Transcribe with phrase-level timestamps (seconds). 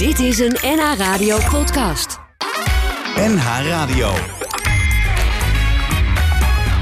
[0.00, 2.18] Dit is een NH Radio podcast.
[3.16, 4.12] NH Radio.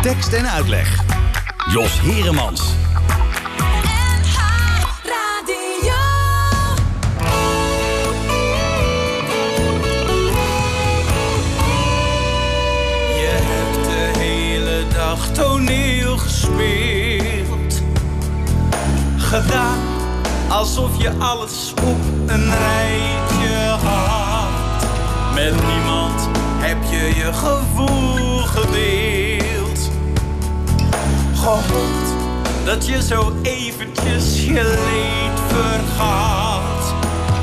[0.03, 1.05] Tekst en uitleg.
[1.73, 2.61] Jos Heremans.
[13.15, 17.83] Je hebt de hele dag toneel gespeeld.
[19.17, 19.79] Gedaan
[20.49, 24.87] alsof je alles op een rijtje had.
[25.35, 26.29] Met niemand
[26.59, 29.91] heb je je gevoel gedeeld.
[31.35, 32.15] Gehoopt
[32.65, 36.95] dat je zo eventjes je leed vergat.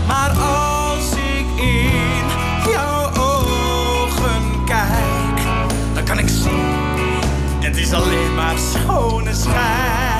[0.07, 2.25] Maar als ik in
[2.71, 5.47] jouw ogen kijk,
[5.93, 7.19] dan kan ik zien,
[7.59, 10.14] het is alleen maar schone schijn.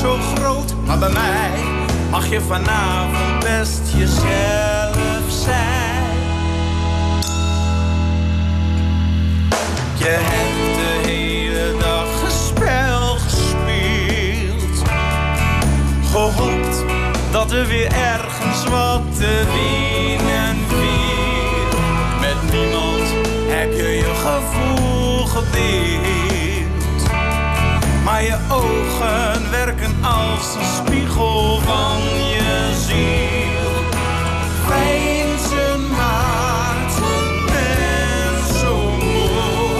[0.00, 0.74] Zo groot.
[0.84, 1.50] Maar bij mij
[2.10, 6.04] mag je vanavond best jezelf zijn.
[9.98, 14.82] Je hebt de hele dag gespel gespeeld.
[16.10, 16.84] Gehoopt
[17.30, 21.78] dat er weer ergens wat te winnen viel.
[22.20, 23.08] Met niemand
[23.48, 26.15] heb je je gevoel gedeeld.
[28.16, 33.72] Maar je ogen werken als een spiegel van je ziel.
[34.66, 37.00] Veinzen maakt
[37.44, 39.70] mens zo moe.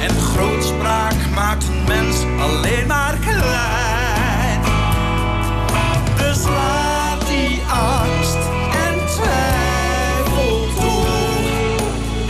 [0.00, 4.60] En grootspraak maakt een mens alleen maar klein.
[6.16, 8.42] Dus laat die angst
[8.86, 11.06] en twijfel toe.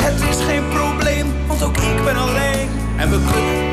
[0.03, 2.69] Het is geen probleem, want ook ik ben alleen.
[2.97, 3.73] En we kunnen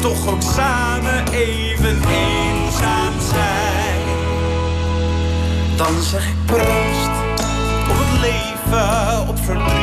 [0.00, 0.99] toch ook samen
[1.40, 4.00] even eenzaam zijn.
[5.76, 7.10] Dan zeg ik proost
[7.88, 9.79] op het leven, op verdriet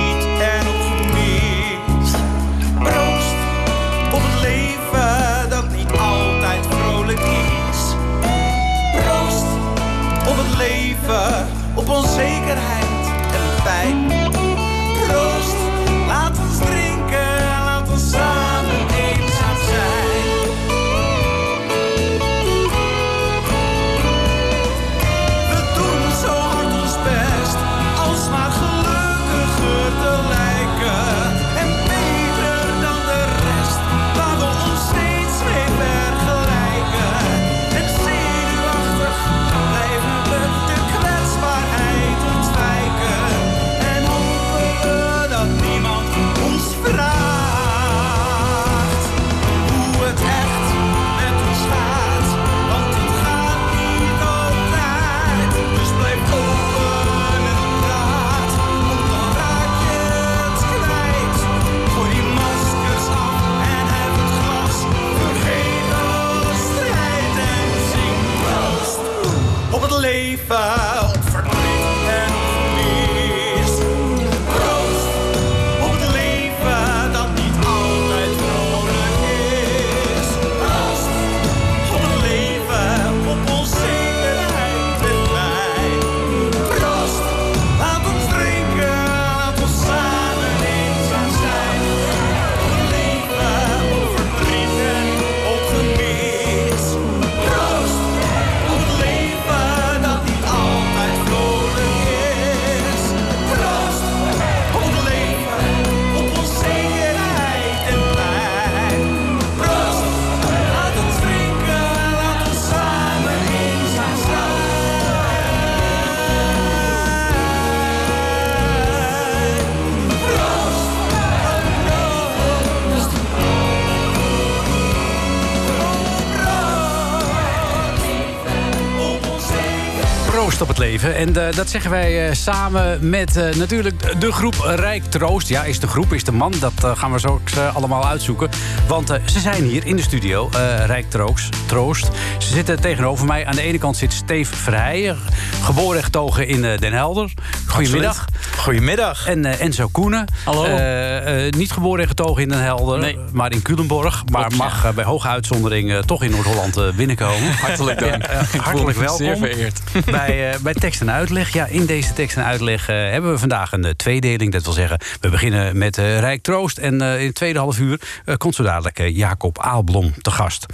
[131.15, 135.47] En eh, dat zeggen wij eh, samen met eh, natuurlijk de groep Rijk Troost.
[135.47, 136.53] Ja, is de groep, is de man?
[136.59, 137.41] Dat gaan we zo
[137.73, 138.49] allemaal uitzoeken.
[138.87, 140.49] Want ze zijn hier in de studio,
[140.85, 142.09] Rijk Troost, Troost.
[142.37, 143.45] Ze zitten tegenover mij.
[143.45, 145.17] Aan de ene kant zit Steve Verheijen,
[145.63, 147.33] geboren en getogen in Den Helder.
[147.67, 148.25] Goedemiddag.
[148.67, 149.27] Goedemiddag.
[149.27, 150.25] En eh, Enzo Koenen.
[150.43, 150.63] Hallo.
[150.63, 153.17] Eh, eh, niet geboren en getogen in Den Helder, Nee.
[153.31, 154.23] maar in Culemborg.
[154.31, 157.51] Maar Klopt, mag bij hoge uitzondering toch in Noord-Holland binnenkomen.
[157.61, 158.25] Hartelijk dank.
[158.25, 159.25] Ja, hartelijk welkom.
[159.25, 159.79] Zeer vereerd.
[160.05, 161.53] Bij bij, bij tekst en uitleg.
[161.53, 164.51] Ja, in deze tekst en uitleg hebben we vandaag een tweedeling.
[164.51, 166.77] Dat wil zeggen, we beginnen met Rijk Troost.
[166.77, 167.99] En in het tweede half uur
[168.37, 170.65] komt zo dadelijk Jacob Aalblom te gast.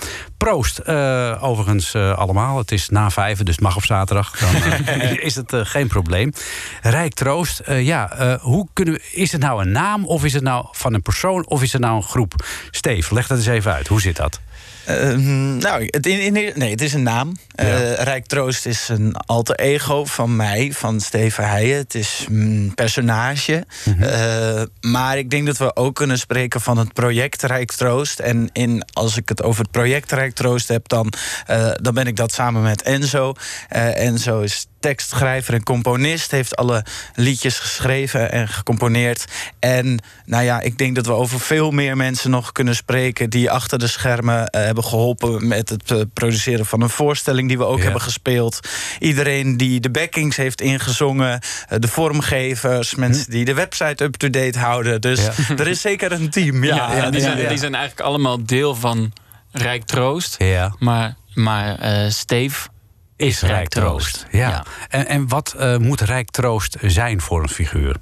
[0.44, 2.58] Proost, eh, overigens eh, allemaal.
[2.58, 4.38] Het is na vijven, dus het mag op zaterdag.
[4.40, 4.56] Dan
[4.86, 6.34] eh, is het eh, geen probleem.
[6.82, 10.34] Rijk Troost, eh, ja, eh, hoe kunnen we, is het nou een naam of is
[10.34, 12.46] het nou van een persoon of is het nou een groep?
[12.72, 13.88] Steve, leg dat eens even uit.
[13.88, 14.40] Hoe zit dat?
[14.86, 17.38] Ehm, nou, het, in, in- nee, het is een naam.
[17.56, 21.78] Eh, Rijk Troost is een alter ego van mij, van Steven Heijen.
[21.78, 23.66] Het is een personage.
[24.00, 28.20] Eh, maar ik denk dat we ook kunnen spreken van het project Rijk Troost.
[28.20, 31.14] En in, als ik het over het project Rijk Troost heb, dan,
[31.46, 33.34] eh, dan ben ik dat samen met Enzo.
[33.70, 36.32] Eh, Enzo is tekstschrijver en componist.
[36.32, 36.86] Heeft alle
[37.16, 39.26] liedjes geschreven en gecomponeerd.
[39.60, 43.30] En nou ja, ik denk dat we over veel meer mensen nog kunnen spreken...
[43.30, 47.48] die achter de schermen eh, hebben geholpen met het produceren van een voorstelling...
[47.48, 47.84] die we ook Ja.
[47.84, 48.60] hebben gespeeld.
[49.00, 51.40] Iedereen die de backings heeft ingezongen.
[51.80, 55.02] de vormgevers, mensen die de website up-to-date houden.
[55.02, 55.32] Dus Ja.
[55.58, 56.64] er is zeker een team.
[56.74, 57.50] Ja, Ja, ja, die, zijn, ja.
[57.50, 59.14] die zijn eigenlijk allemaal deel van
[59.54, 60.36] Rijk Troost.
[60.38, 60.76] Ja.
[60.80, 62.68] Maar, maar eh Steve
[63.16, 64.26] is Rijk Troost.
[64.32, 64.50] Ja.
[64.50, 64.64] Ja.
[64.90, 67.96] En, en wat eh, moet Rijk Troost zijn voor een figuur?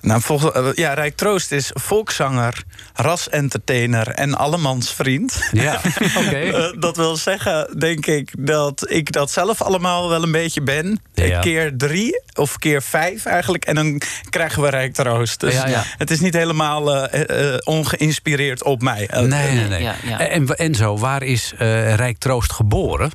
[0.00, 2.62] Nou, volgens, eh, ja, Rijk Troost is volkszanger,
[2.94, 5.48] rasentertainer en allemansvriend.
[5.52, 5.80] Ja,
[6.20, 6.36] oké.
[6.38, 11.00] Eh, dat wil zeggen, denk ik, dat ik dat zelf allemaal wel een beetje ben.
[11.14, 11.40] Ja.
[11.40, 13.64] Keer drie of keer vijf eigenlijk.
[13.64, 14.00] En dan
[14.30, 15.40] krijgen we Rijk Troost.
[15.40, 15.84] Dus Ja, ja.
[15.96, 19.08] het is niet helemaal eh, eh, ongeïnspireerd op mij.
[19.12, 19.82] Nee, nee, nee.
[19.82, 20.20] Ja, ja.
[20.20, 23.10] En, en zo, waar is eh, Rijk Troost geboren?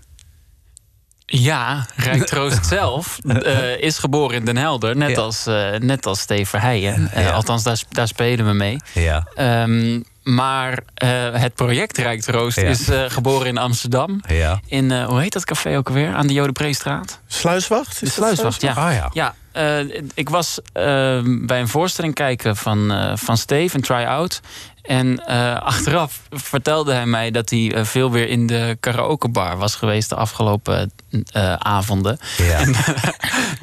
[1.39, 4.95] Ja, Rijk Troost zelf eh, is geboren in Den Helder.
[4.97, 5.21] Net, Ja.
[5.21, 7.09] als, eh, net als Steve Verheijen.
[7.11, 7.31] Eh, Ja.
[7.31, 8.77] Althans, daar, daar spelen we mee.
[8.93, 9.27] Ja.
[9.35, 12.67] Ehm, maar eh, het project Rijk Troost Ja.
[12.67, 14.21] is eh, geboren in Amsterdam.
[14.27, 14.59] Ja.
[14.67, 16.13] In, eh, hoe heet dat café ook alweer?
[16.13, 17.19] Aan de Jodenpreestraat?
[17.27, 17.91] Sluiswacht?
[17.93, 18.73] Is dat Sluiswacht, ja.
[18.73, 19.09] Ah ja.
[19.13, 20.83] Ja, eh, ik was eh,
[21.25, 24.41] bij een voorstelling kijken van, eh, van Steve, een try-out.
[24.83, 29.75] En eh, achteraf vertelde hij mij dat hij eh, veel weer in de karaokebar was
[29.75, 30.91] geweest de afgelopen
[31.31, 32.17] eh, avonden.
[32.37, 32.59] Ja.
[32.59, 32.75] En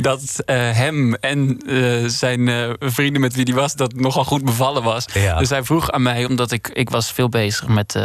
[0.08, 1.60] dat hem en
[2.06, 5.04] zijn vrienden met wie hij was, dat nogal goed bevallen was.
[5.12, 5.38] Ja.
[5.38, 7.98] Dus hij vroeg aan mij, omdat ik, ik was veel bezig met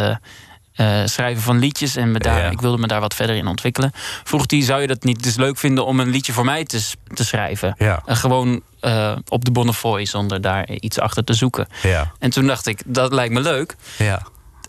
[0.76, 2.50] eh, eh, schrijven van liedjes en me daar, Ja.
[2.50, 3.92] ik wilde me daar wat verder in ontwikkelen.
[4.24, 6.86] Vroeg hij, zou je dat niet dus leuk vinden om een liedje voor mij te,
[7.14, 7.76] te schrijven?
[7.78, 8.02] Ja.
[8.06, 11.68] En gewoon eh, op de Bonnefoy, zonder daar iets achter te zoeken.
[11.84, 12.12] Ja.
[12.20, 13.76] En toen dacht ik, dat lijkt me leuk.
[13.98, 14.22] Ja.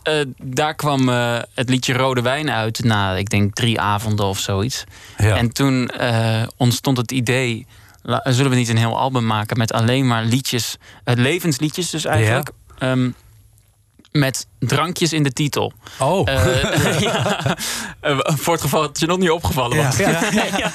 [0.03, 4.39] Eh, daar kwam eh, het liedje Rode Wijn uit na, ik denk, drie avonden of
[4.39, 4.83] zoiets.
[5.17, 5.35] Ja.
[5.35, 7.65] En toen eh, ontstond het idee...
[8.23, 10.77] zullen we niet een heel album maken met alleen maar liedjes...
[11.03, 12.49] eh, levensliedjes dus eigenlijk.
[12.79, 13.09] Ehm,
[14.11, 15.73] met drankjes in de titel.
[15.99, 16.27] Oh.
[16.29, 17.57] Eh, ja,
[18.01, 19.97] Eh, voor het geval dat het je nog niet opgevallen was.
[19.97, 20.21] Ja.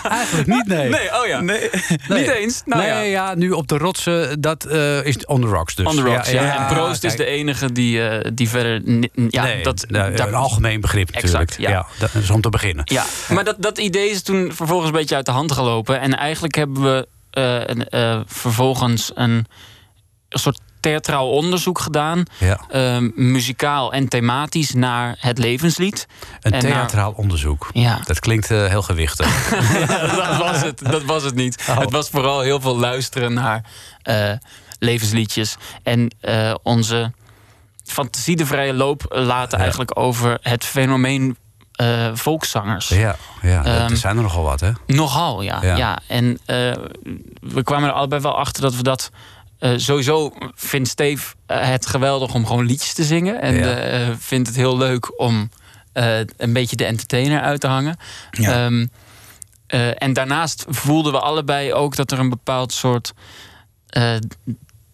[0.02, 0.88] Eigenlijk niet, nee.
[0.88, 1.40] Nee, oh ja.
[1.40, 1.70] Nee.
[2.08, 2.62] Niet eens?
[2.64, 3.28] Nou nee, ja.
[3.28, 3.34] ja.
[3.34, 5.86] nu op de rotsen, dat eh, is on the rocks dus.
[5.86, 6.68] On the rocks, ja.
[6.68, 8.72] En Proost is de enige die, eh, die verder...
[9.28, 11.50] Ja, nee, dat, nou, daar- een algemeen begrip natuurlijk.
[11.50, 11.86] Exact, ja.
[11.98, 12.84] dat is om te beginnen.
[12.84, 16.00] Ja, maar dat, dat idee is toen vervolgens een beetje uit de hand gelopen.
[16.00, 19.46] En eigenlijk hebben we eh, een, eh, vervolgens een,
[20.28, 22.22] een soort theatraal onderzoek gedaan.
[22.38, 22.60] Ja.
[22.68, 26.06] eh, muzikaal en thematisch naar het levenslied.
[26.40, 27.70] Een En naar- theatraal onderzoek.
[27.72, 28.00] Ja.
[28.06, 29.48] Dat klinkt eh, heel gewichtig.
[30.16, 31.64] dat, was het, dat was het niet.
[31.70, 31.78] Oh.
[31.78, 33.64] Het was vooral heel veel luisteren naar
[34.02, 34.30] eh,
[34.78, 35.56] levensliedjes.
[35.82, 37.12] En eh, onze
[37.84, 39.62] fantasie de vrije loop laten Ja.
[39.64, 41.36] eigenlijk over het fenomeen
[41.72, 42.88] eh, volkszangers.
[42.88, 44.70] ja, ja dat- Ehm, er zijn er nogal wat, hè?
[44.86, 45.58] Nogal, ja.
[45.62, 45.76] Ja.
[45.76, 45.98] ja.
[46.08, 46.38] En
[47.40, 49.10] we kwamen er allebei wel achter dat we dat.
[49.62, 53.40] Eh, sowieso vindt Steve eh, het geweldig om gewoon liedjes te zingen.
[53.40, 53.76] En Ja.
[53.76, 55.50] eh, vindt het heel leuk om
[56.36, 57.96] een beetje de entertainer uit te hangen.
[58.30, 58.64] Ja.
[58.64, 58.86] Ehm,
[59.66, 63.12] eh, en daarnaast voelden we allebei ook dat er een bepaald soort.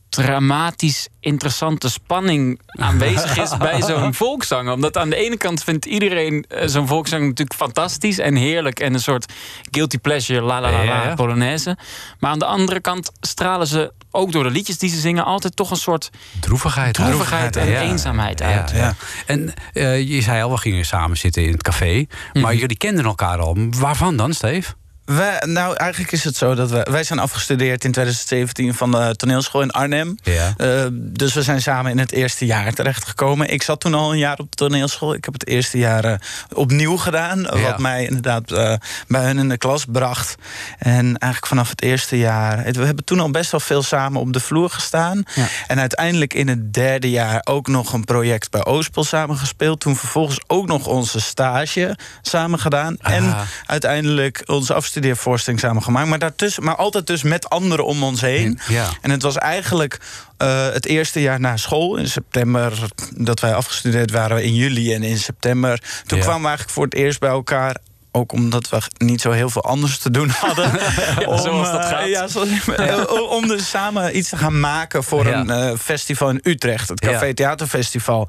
[0.08, 4.72] dramatisch interessante spanning aanwezig is bij zo'n volkszanger.
[4.72, 9.00] Omdat aan de ene kant vindt iedereen zo'n volkszanger natuurlijk fantastisch en heerlijk en een
[9.00, 9.32] soort
[9.70, 11.76] guilty pleasure, la la la, polonaise.
[12.18, 15.56] Maar aan de andere kant stralen ze ook door de liedjes die ze zingen altijd
[15.56, 16.10] toch een soort
[16.40, 16.94] Droevigheid.
[16.94, 17.80] droevigheid en Ja.
[17.80, 18.70] eenzaamheid Ja, uit.
[18.70, 18.94] ja.
[19.26, 22.06] En eh, je zei al, we gingen samen zitten in het café.
[22.32, 22.56] Maar Mhm.
[22.56, 23.56] jullie kenden elkaar al.
[23.70, 24.72] Waarvan dan, Steve?
[25.08, 29.14] Wij, nou, eigenlijk is het zo dat we, wij zijn afgestudeerd in 2017 van de
[29.16, 30.18] toneelschool in Arnhem.
[30.22, 30.54] Ja.
[30.56, 33.48] Eh, dus we zijn samen in het eerste jaar terechtgekomen.
[33.52, 35.14] Ik zat toen al een jaar op de toneelschool.
[35.14, 36.14] Ik heb het eerste jaar eh,
[36.52, 37.40] opnieuw gedaan.
[37.40, 37.60] Ja.
[37.60, 38.74] Wat mij inderdaad eh,
[39.08, 40.34] bij hun in de klas bracht.
[40.78, 42.64] En eigenlijk vanaf het eerste jaar.
[42.64, 45.22] het- We hebben toen al best wel veel samen op de vloer gestaan.
[45.34, 45.46] Ja.
[45.66, 49.80] En uiteindelijk in het derde jaar ook nog een project bij Oostpol samen gespeeld.
[49.80, 52.96] Toen vervolgens ook nog onze stage samen gedaan.
[53.00, 53.34] En
[53.66, 56.08] uiteindelijk onze afstudering afstudeervoorstelling samen gemaakt.
[56.08, 58.58] Maar, daartussen, maar altijd dus met anderen om ons heen.
[58.68, 58.88] Ja.
[59.00, 60.00] En het was eigenlijk
[60.36, 61.96] eh, het eerste jaar na school.
[61.96, 62.78] In september,
[63.14, 64.94] dat wij afgestudeerd waren in juli.
[64.94, 66.24] En in september, toen Ja.
[66.24, 67.76] kwamen we eigenlijk voor het eerst bij elkaar.
[68.12, 70.70] Ook omdat we niet zo heel veel anders te doen hadden.
[71.42, 72.08] zoals dat eh, gaat.
[72.08, 76.88] ja, om dus samen iets te gaan maken voor een eh, festival in Utrecht.
[76.88, 77.34] Het Café.
[77.34, 78.28] Theaterfestival.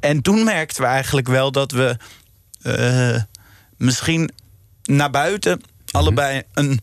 [0.00, 1.96] En toen merkten we eigenlijk wel dat we
[3.76, 4.30] misschien
[4.82, 5.60] naar buiten
[5.90, 6.80] allebei een,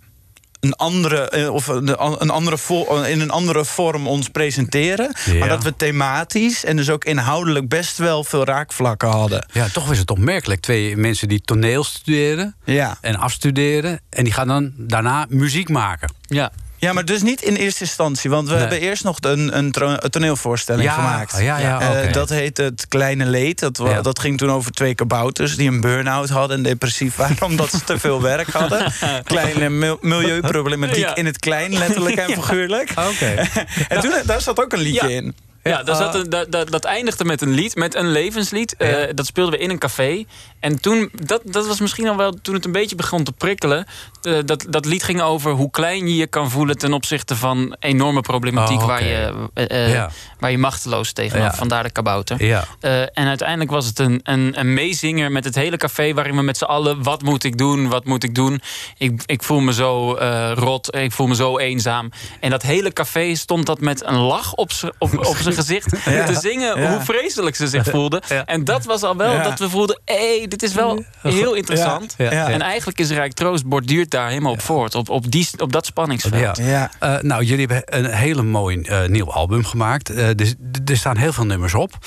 [0.60, 1.88] een andere eh, of een,
[2.22, 5.34] een andere vo- in een andere vorm ons presenteren, Ja.
[5.34, 9.46] maar dat we thematisch en dus ook inhoudelijk best wel veel raakvlakken hadden.
[9.52, 10.62] Ja, toch is het opmerkelijk.
[10.62, 12.98] Twee mensen die toneel studeren Ja.
[13.02, 14.00] en afstuderen.
[14.10, 16.14] En die gaan dan daarna muziek maken.
[16.22, 16.52] Ja.
[16.80, 18.30] Ja, maar dus niet in eerste instantie.
[18.30, 18.60] Want we Nee.
[18.62, 19.72] hebben eerst nog een, een,
[20.10, 21.38] toneelvoorstelling Ja, gemaakt.
[21.40, 22.12] ja, ja, Eh, oké.
[22.12, 23.60] dat heet Het Kleine Leed.
[23.60, 24.02] Dat, Ja.
[24.02, 27.84] dat ging toen over twee kabouters die een burn-out hadden en depressief waren omdat ze
[27.84, 28.94] te veel werk hadden.
[29.24, 31.16] Kleine mil- milieuproblematiek Ja.
[31.16, 32.90] in het klein, letterlijk en figuurlijk.
[32.90, 33.34] Oké.
[33.88, 35.16] En toen, daar zat ook een liedje Ja.
[35.16, 35.36] in.
[35.68, 38.76] Ja, daar zat een, dat, dat, dat eindigde met een lied, met een levenslied.
[38.76, 40.26] Eh, dat speelden we in een café.
[40.60, 43.86] En toen, dat, dat was misschien al wel toen het een beetje begon te prikkelen.
[44.22, 47.76] Eh, dat, dat lied ging over hoe klein je je kan voelen ten opzichte van
[47.80, 50.10] enorme problematiek Oh, waar, je, eh, eh, Ja.
[50.40, 51.52] waar je machteloos tegenaf.
[51.52, 51.58] Ja.
[51.58, 52.44] Vandaar de kabouter.
[52.46, 52.66] Ja.
[52.80, 56.14] Eh, en uiteindelijk was het een, een, een meezinger met het hele café...
[56.14, 58.62] waarin we met z'n allen, wat moet ik doen, wat moet ik doen?
[58.98, 62.12] Ik, ik voel me zo eh, rot, ik voel me zo eenzaam.
[62.40, 65.90] En dat hele café stond dat met een lach op op, op zijn gezicht...
[66.04, 66.90] te zingen Ja.
[66.90, 68.22] hoe vreselijk ze zich voelden.
[68.46, 70.02] En dat was al wel dat we voelden...
[70.06, 72.16] hé, hey, dit is wel heel interessant.
[72.18, 74.96] En eigenlijk is Rijk Troost borduurt daar helemaal op voort.
[74.96, 76.58] Op, op, die, op dat spanningsveld.
[76.58, 76.92] Ja.
[77.00, 80.10] Eh, nou, jullie hebben een hele mooi eh, nieuw album gemaakt.
[80.10, 80.54] Eh, er,
[80.86, 81.98] er staan heel veel nummers op.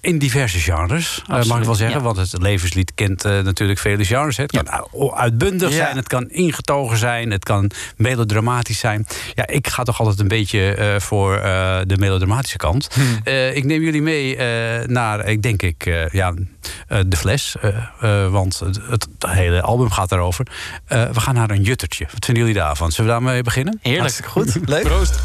[0.00, 2.02] In diverse genres, mag ik wel zeggen.
[2.02, 4.36] Want het levenslied kent natuurlijk vele genres.
[4.36, 4.42] hè.
[4.42, 7.30] Het kan uitbundig zijn, het kan ingetogen zijn...
[7.30, 9.06] het kan melodramatisch zijn.
[9.34, 11.32] Ja, ik ga toch altijd een beetje voor
[11.86, 12.67] de melodramatische kant.
[13.24, 16.34] Eh, ik neem jullie mee eh, naar, ik denk ik, eh, ja,
[17.06, 17.56] de fles.
[18.30, 20.46] want het, het hele album gaat daarover.
[20.86, 22.06] We gaan naar een juttertje.
[22.12, 22.90] Wat vinden jullie daarvan?
[22.92, 23.78] Zullen we daarmee beginnen?
[23.82, 24.00] Heerlijk.
[24.00, 24.68] Hartstikke goed.
[24.68, 24.82] Leuk.
[24.82, 25.20] Proost.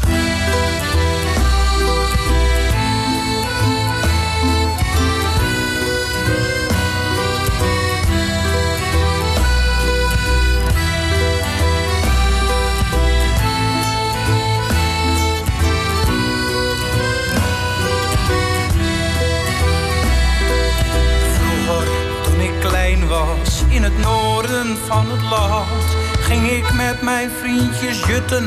[26.20, 28.44] Ging ik met mijn vriendjes jutten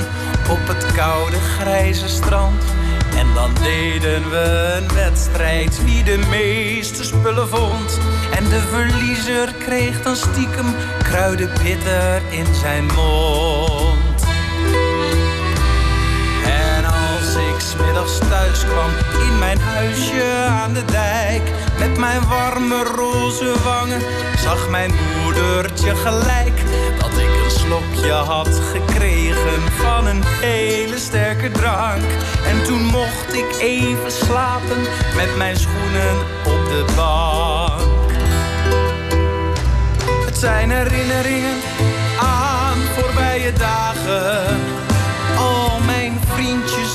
[0.49, 2.63] op het koude grijze strand.
[3.17, 7.99] En dan deden we een wedstrijd wie de meeste spullen vond.
[8.31, 13.96] En de verliezer kreeg dan stiekem kruidenbitter in zijn mond.
[17.77, 18.91] Smiddags thuis kwam
[19.27, 21.41] in mijn huisje aan de dijk.
[21.79, 24.01] Met mijn warme roze wangen
[24.37, 24.91] zag mijn
[25.23, 26.61] moedertje gelijk.
[26.99, 32.03] Dat ik een slokje had gekregen van een hele sterke drank.
[32.45, 34.81] En toen mocht ik even slapen
[35.15, 38.11] met mijn schoenen op de bank.
[40.25, 41.57] Het zijn herinneringen
[42.19, 44.66] aan voorbije dagen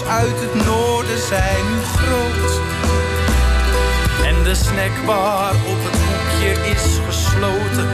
[0.01, 2.61] uit het noorden zijn nu groot.
[4.25, 7.89] En de snackbar op het hoekje is gesloten.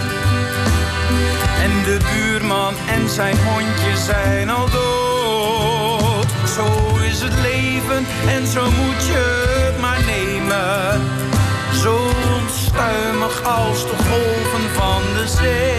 [1.62, 6.26] En de buurman en zijn hondje zijn al dood.
[6.56, 9.22] Zo is het leven en zo moet je
[9.66, 11.00] het maar nemen.
[11.82, 15.77] Zo onstuimig als de golven van de zee.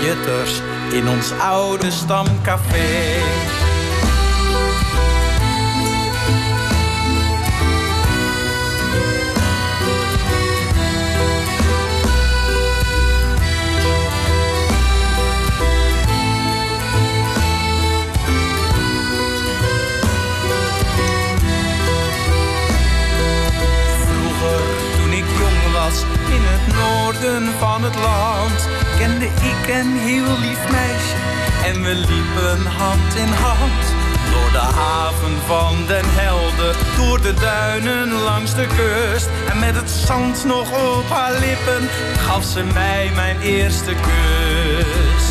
[0.00, 0.62] Jutters
[0.92, 2.86] in ons oude stamcafé.
[26.28, 31.16] In het noorden van het land, kende ik een heel lief meisje
[31.64, 33.84] en we liepen hand in hand.
[34.32, 39.28] Door de haven van Den Helder, door de duinen langs de kust.
[39.50, 41.88] En met het zand nog op haar lippen,
[42.18, 45.24] gaf ze mij mijn eerste kus.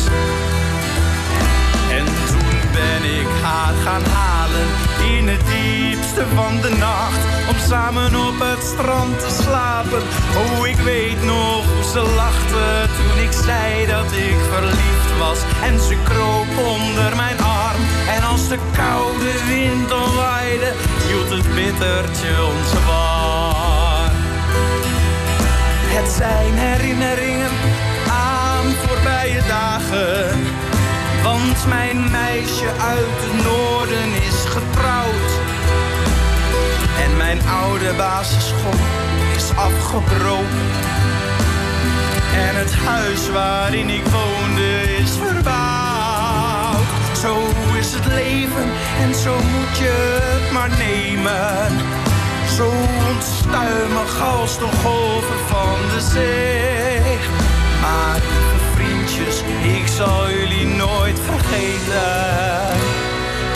[1.90, 4.68] En toen ben ik haar gaan halen
[5.16, 5.42] in het
[6.34, 7.22] van de nacht.
[7.48, 10.02] om samen op het strand te slapen.
[10.42, 15.38] Oh, ik weet nog hoe ze lachte toen ik zei dat ik verliefd was.
[15.62, 17.82] En ze kroop onder mijn arm.
[18.16, 20.72] En als de koude wind omwaaide,
[21.06, 24.16] hield het bittertje ons warm.
[25.96, 27.50] Het zijn herinneringen
[28.08, 30.46] aan voorbije dagen.
[31.22, 35.47] Want mijn meisje uit het noorden is getrouwd.
[37.28, 38.72] Mijn oude basisschool
[39.36, 40.68] is afgebroken.
[42.34, 46.86] En het huis waarin ik woonde is verbouwd.
[47.22, 47.36] Zo
[47.78, 48.68] is het leven
[49.00, 51.68] en zo moet je het maar nemen.
[52.56, 52.72] Zo
[53.14, 57.18] onstuimig als de golven van de zee.
[57.80, 58.20] Maar
[58.74, 59.42] vriendjes,
[59.78, 62.78] ik zal jullie nooit vergeten.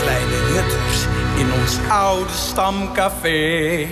[0.02, 3.88] Kleine nutters in ons oude stamcafé.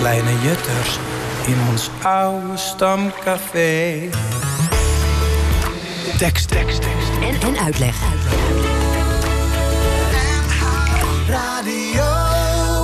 [0.00, 0.98] Kleine jutters
[1.46, 4.08] in ons oude stamcafé.
[6.18, 7.10] Tekst, tekst, tekst.
[7.20, 8.19] En, en uitleg.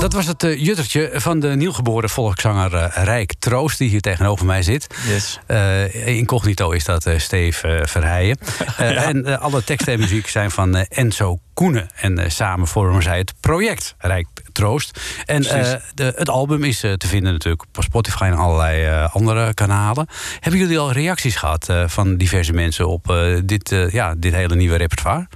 [0.00, 3.78] Dat was het eh, juttertje van de nieuwgeboren volkszanger eh, Rijk Troost...
[3.78, 4.94] die hier tegenover mij zit.
[5.06, 5.38] Yes.
[5.46, 8.38] Eh, incognito is dat uh, Steve uh, Verheijen.
[8.80, 11.88] Uh, En uh, alle teksten en muziek zijn van uh, Enzo Koenen.
[11.94, 15.00] En uh, samen vormen zij het project Rijk Troost.
[15.24, 19.14] En uh, de, het album is uh, te vinden natuurlijk op Spotify en allerlei uh,
[19.14, 20.06] andere kanalen.
[20.40, 24.35] Hebben jullie al reacties gehad uh, van diverse mensen op uh, dit, uh, ja, dit
[24.35, 25.26] hele nieuwe repertoire?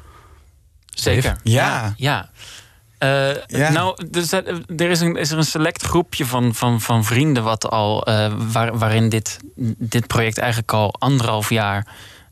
[0.95, 1.37] Zeker.
[1.43, 1.95] Ja.
[1.97, 2.31] Ja.
[3.05, 3.71] Uh, Ja.
[3.71, 7.43] Nou, er is, er is, een, is er een select groepje van, van, van vrienden
[7.43, 9.39] wat al, uh, waar, waarin dit,
[9.79, 11.87] dit project eigenlijk al anderhalf jaar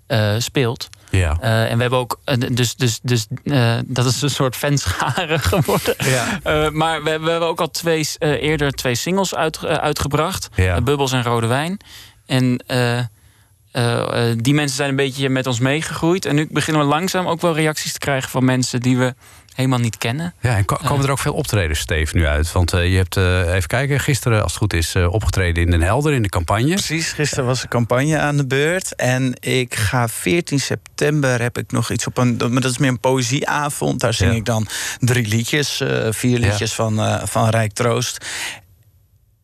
[0.08, 0.88] uh, speelt.
[1.10, 1.38] Ja.
[1.42, 5.94] Uh, en we hebben ook, dus, dus, dus uh, dat is een soort fanschare geworden.
[5.98, 6.40] Ja.
[6.72, 10.80] maar we, we, hebben ook al twee, eerder twee singles uit, uitgebracht: Ja.
[10.80, 11.80] Bubbels en Rode Wijn.
[12.26, 12.64] En
[14.36, 16.24] die mensen zijn een beetje met ons meegegroeid.
[16.24, 19.14] En nu beginnen we langzaam ook wel reacties te krijgen van mensen die we
[19.58, 20.34] helemaal niet kennen.
[20.40, 22.52] Ja, en ko- komen er ook veel optredens, Steve, nu uit?
[22.52, 25.70] Want uh, je hebt, uh, even kijken, gisteren, als het goed is, uh, opgetreden in
[25.70, 26.68] Den Helder in de campagne.
[26.72, 28.94] Precies, gisteren was de campagne aan de beurt.
[28.94, 32.36] En ik ga 14 september heb ik nog iets op een.
[32.36, 34.00] Maar dat is meer een poëzieavond.
[34.00, 34.36] Daar zing Ja.
[34.36, 34.66] ik dan
[34.98, 38.26] drie liedjes, eh, vier liedjes van, eh, van Rijk Troost.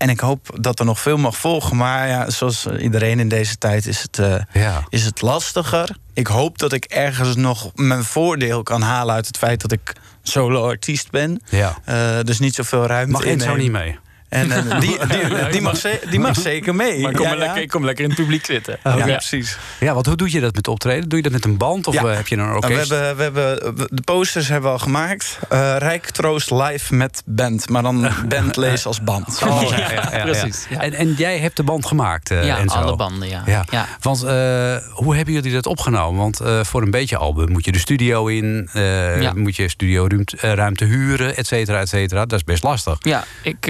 [0.05, 1.77] En ik hoop dat er nog veel mag volgen.
[1.77, 4.85] Maar ja, zoals iedereen in deze tijd is het, eh, Ja.
[4.89, 5.97] is het lastiger.
[6.13, 9.93] Ik hoop dat ik ergens nog mijn voordeel kan halen uit het feit dat ik
[10.23, 11.41] solo-artiest ben.
[11.49, 11.79] Ja.
[11.85, 13.99] Eh, dus niet zoveel ruimte Mag Enzo niet mee?
[14.35, 17.01] En eh, die, die, die, mag ze- die mag zeker mee.
[17.01, 17.45] Maar kom, Ja, maar ja.
[17.45, 18.79] Lekker, ik kom lekker in het publiek zitten.
[18.85, 19.05] Ja, Ja.
[19.05, 19.57] precies.
[19.81, 21.09] Ja, want hoe doe je dat met optreden?
[21.09, 22.03] Doe je dat met een band of Ja.
[22.05, 22.91] eh, heb je een Nou, we orkest?
[22.91, 25.39] hebben, we hebben, de posters hebben we al gemaakt.
[25.49, 27.69] Eh Rijk Troost live met band.
[27.69, 29.43] Maar dan band lezen als band.
[29.47, 30.23] Oh, ja, ja, ja, ja.
[30.25, 30.81] precies, ja.
[30.81, 32.77] En, en jij hebt de band gemaakt, eh Ja, Enzo.
[32.77, 33.43] alle banden, ja.
[33.47, 33.65] Ja.
[33.71, 33.87] Ja.
[34.01, 36.21] Want eh, hoe hebben jullie dat opgenomen?
[36.21, 39.33] Want eh, voor een beetje album moet je de studio in, eh, Ja.
[39.35, 42.27] moet je studio ruimte, ruimte huren, et cetera, et cetera.
[42.27, 42.97] Dat is best lastig.
[43.01, 43.67] Ja, ik,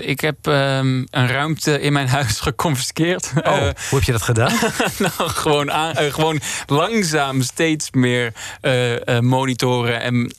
[0.00, 3.32] ik heb ehm, een ruimte in mijn huis geconfiskeerd.
[3.42, 4.52] Oh, hoe heb je dat gedaan?
[4.98, 10.34] nou, gewoon, aan, eh, gewoon langzaam steeds meer eh, eh, monitoren en,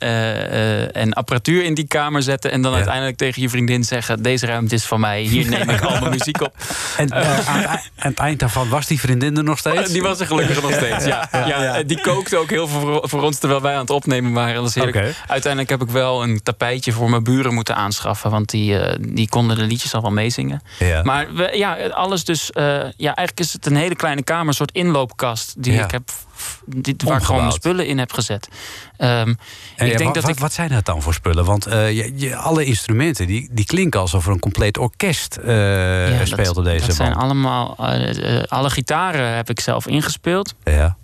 [0.92, 2.50] en apparatuur in die kamer zetten.
[2.50, 2.76] En dan Ja.
[2.76, 6.10] uiteindelijk tegen je vriendin zeggen: Deze ruimte is van mij, hier neem ik al mijn
[6.10, 6.54] muziek op.
[6.96, 9.92] En aan, het eind daarvan was die vriendin er nog steeds?
[9.92, 11.04] Die was er gelukkig nog steeds.
[11.04, 11.82] Ja, ja.
[11.82, 14.54] Die kookte ook heel veel voor, voor ons terwijl wij aan het opnemen waren.
[14.54, 14.82] Dat is.
[15.26, 18.30] Uiteindelijk heb ik wel een tapijtje voor mijn buren moeten aanschaffen.
[18.30, 20.62] Want die, die konden de liedjes al wel meezingen.
[20.78, 21.02] Ja.
[21.02, 22.50] Maar we, ja, alles dus.
[22.52, 22.64] eh,
[22.96, 25.54] ja, eigenlijk is het een hele kleine kamer, een soort inloopkast.
[25.62, 25.84] Die Ja.
[25.84, 26.10] ik heb.
[26.66, 28.48] Die, waar ik gewoon mijn spullen in heb gezet.
[28.96, 29.36] En ik
[29.76, 30.38] ja, denk wat, dat wat, ik.
[30.38, 31.44] wat zijn dat dan voor spullen?
[31.44, 36.10] Want eh, je, je- alle instrumenten die, die klinken alsof er een compleet orkest eh,
[36.10, 37.76] ja, dat- speelt op deze dat zijn allemaal.
[37.78, 40.54] eh, eh, alle gitaren heb ik zelf ingespeeld.
[40.64, 40.96] Ja.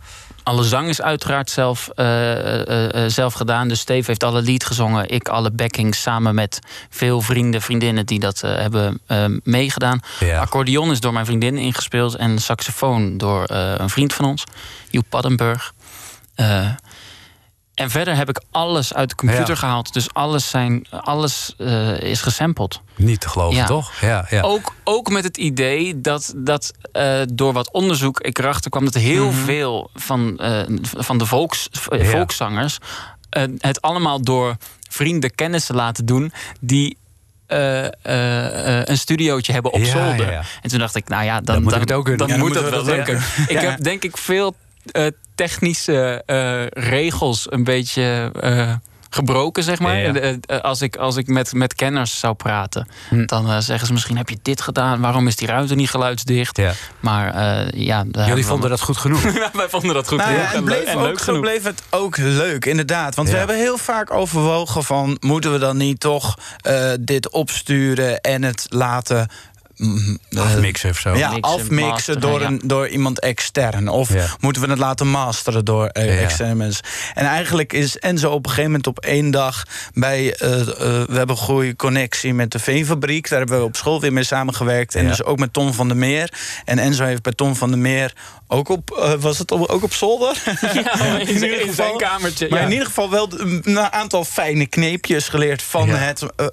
[0.44, 3.68] Alle zang is uiteraard zelf, eh, eh, eh, zelf gedaan.
[3.68, 5.08] Dus Steve heeft alle lied gezongen.
[5.08, 6.58] Ik alle backings samen met
[6.90, 9.00] veel vrienden, vriendinnen die dat hebben
[9.44, 10.00] meegedaan.
[10.20, 10.40] Ja.
[10.40, 12.14] Accordeon is door mijn vriendin ingespeeld.
[12.14, 14.44] En saxofoon door een vriend van ons,
[14.90, 15.72] Joep Paddenburg.
[16.34, 16.68] Eh,
[17.74, 19.54] en verder heb ik alles uit de computer Ja.
[19.54, 19.92] gehaald.
[19.92, 22.80] Dus alles, zijn, alles eh, is gesampled.
[22.96, 23.66] Niet te geloven, Ja.
[23.66, 23.92] toch?
[24.00, 24.40] Ja, ja.
[24.42, 28.94] Ook, ook met het idee dat, dat eh, door wat onderzoek ik erachter kwam dat
[28.94, 32.04] heel veel van, eh, van de volks, Mhm.
[32.04, 32.78] Volkszangers
[33.58, 34.56] het allemaal door
[34.90, 36.96] vrienden, kennissen laten doen die.
[38.86, 40.26] een studiootje hebben op Ja, zolder.
[40.26, 40.42] ja, ja.
[40.62, 42.28] En toen dacht ik, nou ja, dan, Dan moet dan, het ook kunnen.
[42.28, 43.20] dan moet dat wel lukken.
[43.46, 44.54] Ik heb denk ik veel
[45.34, 48.72] technische eh, regels een beetje eh,
[49.10, 49.96] gebroken, zeg maar.
[49.96, 50.20] Ja, ja.
[50.20, 53.24] Eh, eh, als ik, als ik met, met kenners zou praten, Hm.
[53.26, 55.00] dan eh, zeggen ze misschien heb je dit gedaan.
[55.00, 56.56] Waarom is die ruimte niet geluidsdicht?
[56.56, 56.72] Ja.
[57.00, 59.22] Maar eh, ja, Jullie we vonden dat goed genoeg.
[59.52, 61.40] Wij vonden dat goed Nou genoeg en, en, bleef en ook, leuk zo genoeg.
[61.40, 63.14] bleef het ook leuk, inderdaad.
[63.14, 65.16] Want we hebben heel vaak overwogen van...
[65.20, 69.28] moeten we dan niet toch eh, dit opsturen en het laten...
[69.78, 71.16] eh, Afmixen of zo.
[71.16, 72.46] Ja, Mixen, afmixen masteren, door, ja.
[72.46, 73.88] een, door iemand extern.
[73.88, 74.26] Of Ja.
[74.40, 76.20] moeten we het laten masteren door eh, Ja.
[76.22, 76.84] externe mensen.
[77.14, 79.62] En eigenlijk is Enzo op een gegeven moment op één dag...
[79.94, 83.28] bij eh, eh, we hebben een goede connectie met de Veenfabriek.
[83.28, 84.94] Daar hebben we op school weer mee samengewerkt.
[84.94, 85.08] En Ja.
[85.08, 86.32] dus ook met Tom van der Meer.
[86.64, 88.12] En Enzo heeft bij Tom van der Meer
[88.54, 88.90] ook op...
[88.90, 90.42] eh, was het op- ook op zolder?
[90.74, 92.48] Ja, in, zijn kamertje.
[92.48, 92.64] Maar ja.
[92.64, 95.94] in ieder geval wel een aantal fijne kneepjes geleerd van Ja.
[95.96, 96.46] het, eh,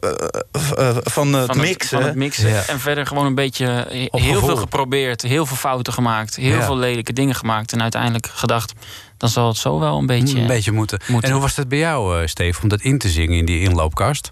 [0.77, 1.97] eh, van het van mixen.
[1.97, 2.49] van het mixen.
[2.49, 2.63] Ja.
[2.67, 4.47] En verder gewoon een beetje Op heel gevoel.
[4.47, 5.21] veel geprobeerd.
[5.21, 6.35] Heel veel fouten gemaakt.
[6.35, 6.65] Heel Ja.
[6.65, 7.71] veel lelijke dingen gemaakt.
[7.73, 8.73] En uiteindelijk gedacht,
[9.17, 10.39] dan zal het zo wel een beetje...
[10.39, 10.99] Een beetje moeten.
[11.07, 11.27] moeten.
[11.29, 13.59] En hoe was het bij jou, eh Steve, om dat in te zingen in die
[13.61, 14.31] inloopkast?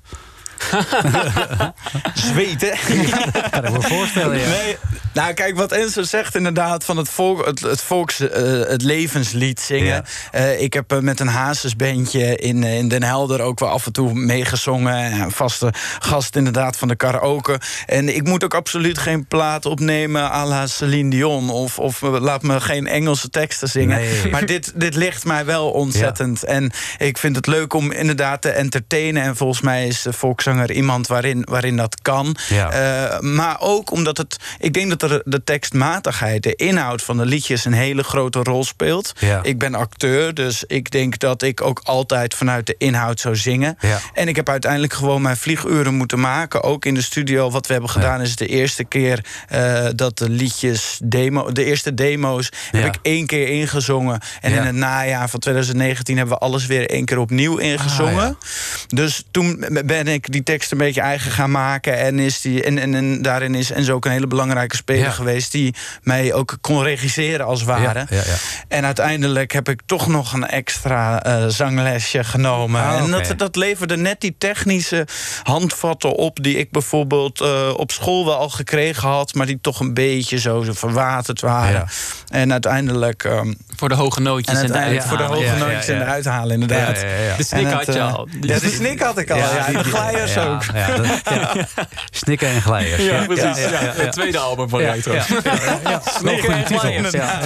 [2.13, 2.77] Zweten.
[3.51, 4.47] Kan ik me voorstellen, ja.
[4.47, 4.77] Nee,
[5.13, 9.59] nou kijk, wat Enzo zegt inderdaad van het, volk, het, het volks, eh, het levenslied
[9.59, 9.85] zingen.
[9.85, 10.03] Ja.
[10.31, 13.91] Eh, ik heb eh, met een hazesbandje in, in Den Helder ook wel af en
[13.91, 15.31] toe meegezongen.
[15.31, 17.59] Vaste gast inderdaad van de karaoke.
[17.85, 21.49] En ik moet ook absoluut geen plaat opnemen à la Celine Dion.
[21.49, 23.97] Of, of laat me geen Engelse teksten zingen.
[23.99, 24.29] Nee.
[24.29, 26.43] Maar dit, dit ligt mij wel ontzettend.
[26.43, 29.23] En ik vind het leuk om inderdaad te entertainen.
[29.23, 30.13] En volgens mij is de
[30.49, 32.35] volkszanger iemand waarin, waarin dat kan.
[32.49, 32.71] Ja.
[32.71, 34.37] Eh, maar ook omdat het.
[34.59, 38.63] Ik denk dat er de tekstmatigheid, de inhoud van de liedjes een hele grote rol
[38.63, 39.13] speelt.
[39.19, 39.39] Ja.
[39.43, 43.77] Ik ben acteur, dus ik denk dat ik ook altijd vanuit de inhoud zou zingen.
[43.79, 43.99] Ja.
[44.13, 46.63] En ik heb uiteindelijk gewoon mijn vlieguren moeten maken.
[46.63, 47.49] Ook in de studio.
[47.51, 51.93] Wat we hebben gedaan is de eerste keer eh, dat de liedjes, demo, de eerste
[51.93, 54.19] demo's, heb ik één keer ingezongen.
[54.41, 58.27] En in het najaar van 2019 hebben we alles weer één keer opnieuw ingezongen.
[58.27, 61.97] Ah, Dus toen ben ik die tekst een beetje eigen gaan maken.
[61.97, 65.11] En, is die, en, en, en daarin is Enzo ook een hele belangrijke speler Ja.
[65.11, 65.51] geweest.
[65.51, 67.99] Die mij ook kon regisseren als het ware.
[67.99, 68.35] Ja, ja, ja.
[68.67, 72.81] En uiteindelijk heb ik toch nog een extra eh, zanglesje genomen.
[72.81, 75.07] Ah, En dat, dat leverde net die technische
[75.43, 76.43] handvatten op...
[76.43, 79.33] die ik bijvoorbeeld eh, op school wel al gekregen had...
[79.33, 81.71] maar die toch een beetje zo, zo verwaterd waren.
[81.71, 81.87] Ja.
[82.29, 83.23] En uiteindelijk...
[83.23, 85.93] ehm, Voor de hoge nootjes en en, de voor de hoge nootjes ja.
[85.93, 87.01] en de uithalen, inderdaad.
[87.01, 87.35] Ja, ja, ja.
[87.37, 88.27] De snik had je eh, al.
[88.41, 89.37] Ja, de snik had ik al.
[89.37, 90.63] Ja, ja, ook.
[90.73, 91.67] Ja, dat- ja.
[92.11, 93.03] Snikken en glijers.
[93.03, 93.43] Ja, precies.
[93.43, 93.91] Ja, ja, ja.
[93.93, 95.13] Het tweede album van Ja, Retro.
[95.13, 96.01] ja, ja, ja, ja.
[96.05, 97.39] Snikken en ja.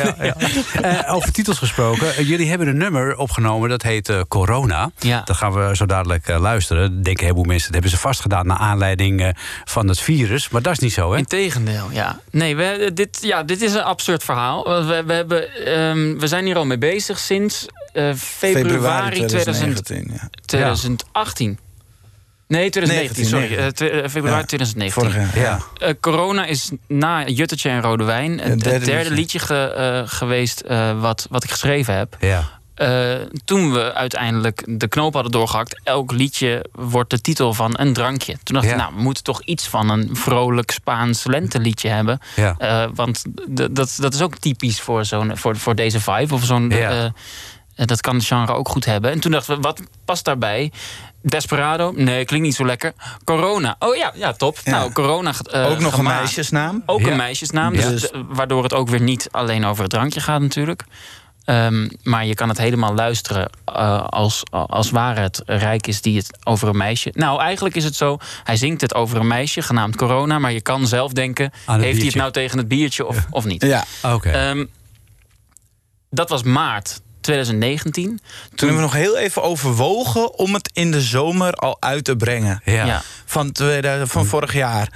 [0.82, 2.16] Eh, over titels gesproken.
[2.16, 4.92] eh, jullie hebben een nummer opgenomen dat heet eh, Corona.
[5.00, 5.22] Ja.
[5.26, 7.02] Dat gaan we zo dadelijk eh, luisteren.
[7.04, 8.48] Denken heel veel mensen, dat hebben ze vastgedaan...
[8.48, 10.50] naar aanleiding van het virus.
[10.50, 11.18] Maar dat is niet zo, hè?
[11.18, 12.20] Integendeel, ja.
[12.32, 14.64] Nee, we, dit, ja, dit is een absurd verhaal.
[14.88, 20.10] We, we, hebben, ehm, we zijn hier al mee bezig sinds eh, februari, 2000 2019.
[20.14, 20.30] Ja.
[20.46, 21.60] 2018.
[22.54, 23.48] Nee, 2019, sorry.
[23.48, 25.12] 19, twe- eh, februari Ja, 2019.
[25.12, 25.44] Vorig jaar.
[25.44, 25.60] Ja.
[25.88, 28.40] Eh, corona is na Juttertje en Rode Wijn...
[28.40, 29.14] het derde derde, liedje.
[29.16, 30.64] liedje ge- geweest
[31.00, 32.18] wat, wat ik geschreven heb.
[32.20, 32.44] Ja.
[33.46, 35.80] toen we uiteindelijk de knoop hadden doorgehakt...
[35.84, 38.36] elk liedje wordt de titel van een drankje.
[38.44, 38.72] Toen dacht Ja.
[38.74, 42.20] ik, nou, we moeten toch iets van een vrolijk Spaans lenteliedje hebben.
[42.36, 42.90] Ja.
[42.94, 43.24] Want
[43.72, 46.34] dat, dat is ook typisch voor, zo'n, voor, voor deze vibe.
[46.34, 47.12] Of zo'n, Ja.
[47.76, 49.12] dat kan het genre ook goed hebben.
[49.12, 50.72] En toen dachten we, wat past daarbij?
[51.26, 51.92] Desperado?
[51.96, 52.94] Nee, klinkt niet zo lekker.
[53.24, 53.76] Corona?
[53.80, 54.60] Oh ja, ja top.
[54.64, 54.72] Ja.
[54.72, 56.84] Nou, Corona eh, Ook nog een meisjesnaam.
[56.86, 57.08] Ook Ja.
[57.12, 57.74] een meisjesnaam.
[57.74, 60.84] Dus waardoor het ook weer niet alleen over het drankje gaat natuurlijk.
[61.46, 66.18] Ehm, maar je kan het helemaal luisteren eh, als, als waar het rijk is die
[66.18, 67.12] het over een meisje.
[67.14, 68.18] Nou, eigenlijk is het zo.
[68.44, 70.40] Hij zingt het over een meisje genaamd Corona.
[70.40, 73.64] Maar je kan zelf denken: heeft hij het nou tegen het biertje of, of niet?
[73.64, 74.30] Ja, Oké.
[74.30, 74.66] Ehm,
[76.10, 78.20] dat was maart 2019.
[78.56, 82.62] toen we nog heel even overwogen om het in de zomer al uit te brengen.
[82.66, 82.86] ja.
[82.86, 83.02] ja.
[83.26, 84.90] Van, 2000, van vorig jaar.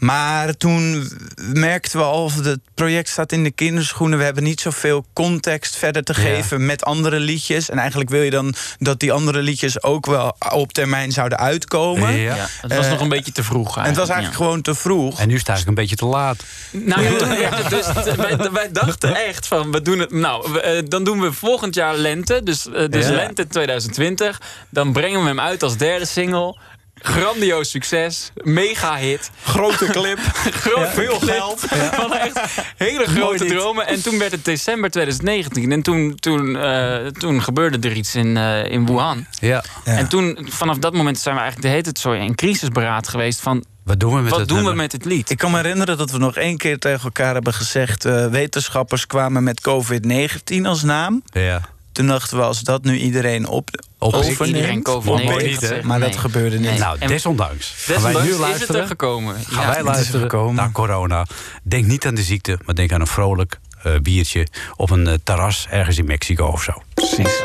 [0.00, 1.10] Maar toen
[1.52, 4.18] merkten we al, het project staat in de kinderschoenen.
[4.18, 6.18] We hebben niet zoveel context verder te Ja.
[6.20, 7.70] geven met andere liedjes.
[7.70, 12.12] En eigenlijk wil je dan dat die andere liedjes ook wel op termijn zouden uitkomen.
[12.16, 12.34] Ja.
[12.34, 13.76] Ja, het was Eh, nog een beetje te vroeg.
[13.76, 14.44] En het was eigenlijk ja.
[14.44, 15.20] gewoon te vroeg.
[15.20, 16.42] En nu sta ik een beetje te laat.
[16.70, 20.10] Nou, ja, het dus, wij, wij dachten echt van, we doen het.
[20.12, 22.40] Nou, we, eh, dan doen we volgend jaar lente.
[22.44, 23.12] Dus, eh, dus Ja.
[23.14, 24.40] lente 2020.
[24.68, 26.56] Dan brengen we hem uit als derde single.
[27.02, 28.30] Grandioos succes.
[28.34, 29.30] Mega hit.
[29.42, 30.18] Grote clip.
[30.50, 31.30] Groot veel clip.
[31.36, 31.60] geld.
[32.00, 32.40] Van echt
[32.76, 33.86] hele grote dromen.
[33.86, 35.72] En toen werd het december 2019.
[35.72, 39.26] En toen, toen, eh, toen gebeurde er iets in, eh, in Wuhan.
[39.40, 39.64] Ja.
[39.84, 39.96] Ja.
[39.96, 43.40] En toen, vanaf dat moment zijn we eigenlijk de hele tijd zo in crisisberaad geweest.
[43.40, 44.82] Van, Wat doen we met wat het doen we nummer?
[44.82, 45.30] met het lied?
[45.30, 48.04] Ik kan me herinneren dat we nog één keer tegen elkaar hebben gezegd...
[48.04, 51.22] eh, wetenschappers kwamen met COVID-19 als naam.
[51.32, 51.60] Ja.
[51.92, 54.40] Toen dachten we, als dat nu iedereen op, Op- overneemt...
[54.46, 55.82] Iedereen COVID-19 niet, hè?
[55.82, 56.08] Maar Nee.
[56.10, 56.70] dat gebeurde niet.
[56.70, 56.78] Nee.
[56.78, 57.74] Nou, desondanks.
[57.76, 58.80] Gaan wij Desondanks nu is het luisteren?
[58.80, 59.34] er gekomen.
[59.48, 59.72] Gaan Ja.
[59.74, 60.54] wij luisteren gekomen.
[60.54, 61.26] naar corona.
[61.62, 65.14] Denk niet aan de ziekte, maar denk aan een vrolijk eh, biertje op een eh,
[65.24, 66.72] terras ergens in Mexico of zo.
[66.94, 67.42] Precies.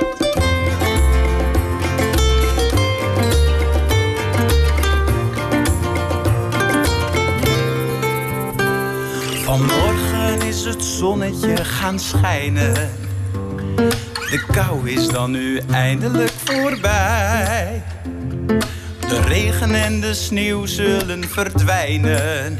[9.43, 12.89] Vanmorgen is het zonnetje gaan schijnen.
[14.29, 17.83] De kou is dan nu eindelijk voorbij.
[19.07, 22.57] De regen en de sneeuw zullen verdwijnen.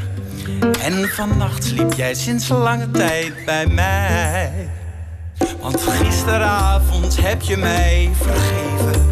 [0.82, 4.70] En vannacht sliep jij sinds lange tijd bij mij.
[5.62, 9.06] Want gisteravond heb je mij vergeven.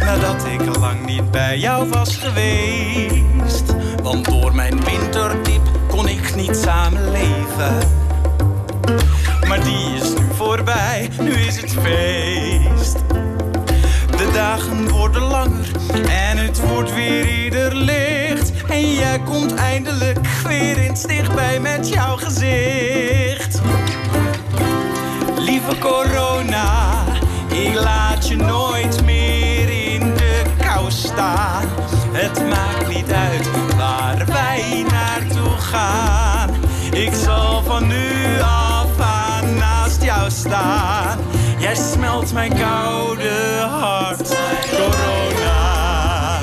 [0.00, 3.74] Nadat ik lang niet bij jou was geweest.
[4.02, 7.78] Want door mijn winterdiep kon ik niet samen leven.
[9.48, 10.09] Maar die is
[10.44, 12.98] voorbij, nu is het feest.
[14.16, 15.70] De dagen worden langer
[16.08, 18.52] en het wordt weer ieder licht.
[18.68, 23.60] En jij komt eindelijk weer eens dichtbij met jouw gezicht.
[25.38, 27.04] Lieve corona,
[27.52, 31.64] ik laat je nooit meer in de kou staan.
[32.12, 36.50] Het maakt niet uit waar wij naartoe gaan.
[36.90, 38.19] Ik zal van nu
[40.48, 43.30] Jij smelt mijn koude
[43.68, 44.36] hart,
[44.70, 46.38] corona.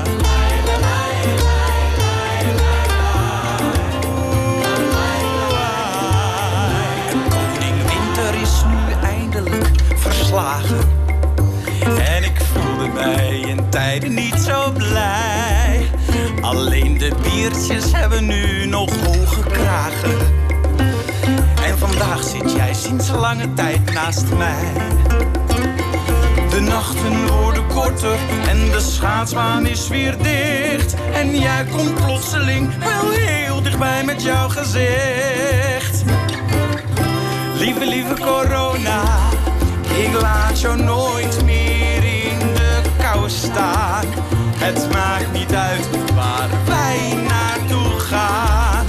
[7.30, 10.80] Koning Winter is nu eindelijk verslagen.
[12.16, 15.90] En ik voelde mij in tijden niet zo blij.
[16.42, 20.37] Alleen de biertjes hebben nu nog hoge kragen.
[22.88, 24.72] Sinds lange tijd naast mij.
[26.50, 30.96] De nachten worden korter en de schaatsbaan is weer dicht.
[31.14, 36.04] En jij komt plotseling wel heel dichtbij met jouw gezicht.
[37.58, 39.04] Lieve, lieve corona,
[39.98, 44.06] ik laat jou nooit meer in de kou staan.
[44.58, 48.86] Het maakt niet uit waar wij naartoe gaan.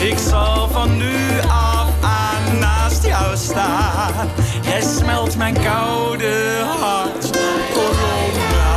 [0.00, 1.14] Ik zal van nu
[1.48, 1.61] aan
[3.52, 4.28] staan.
[4.62, 7.30] Jij smelt mijn koude hart,
[7.72, 8.72] corona,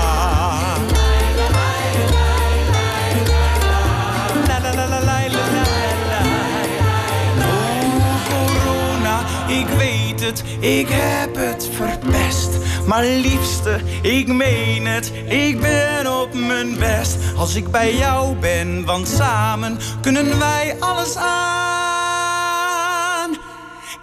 [9.48, 12.50] ik weet het, ik heb het verpest.
[12.86, 17.18] Maar liefste, ik meen het, ik ben op mijn best.
[17.38, 21.95] Als ik bij jou ben, want samen kunnen wij alles aan.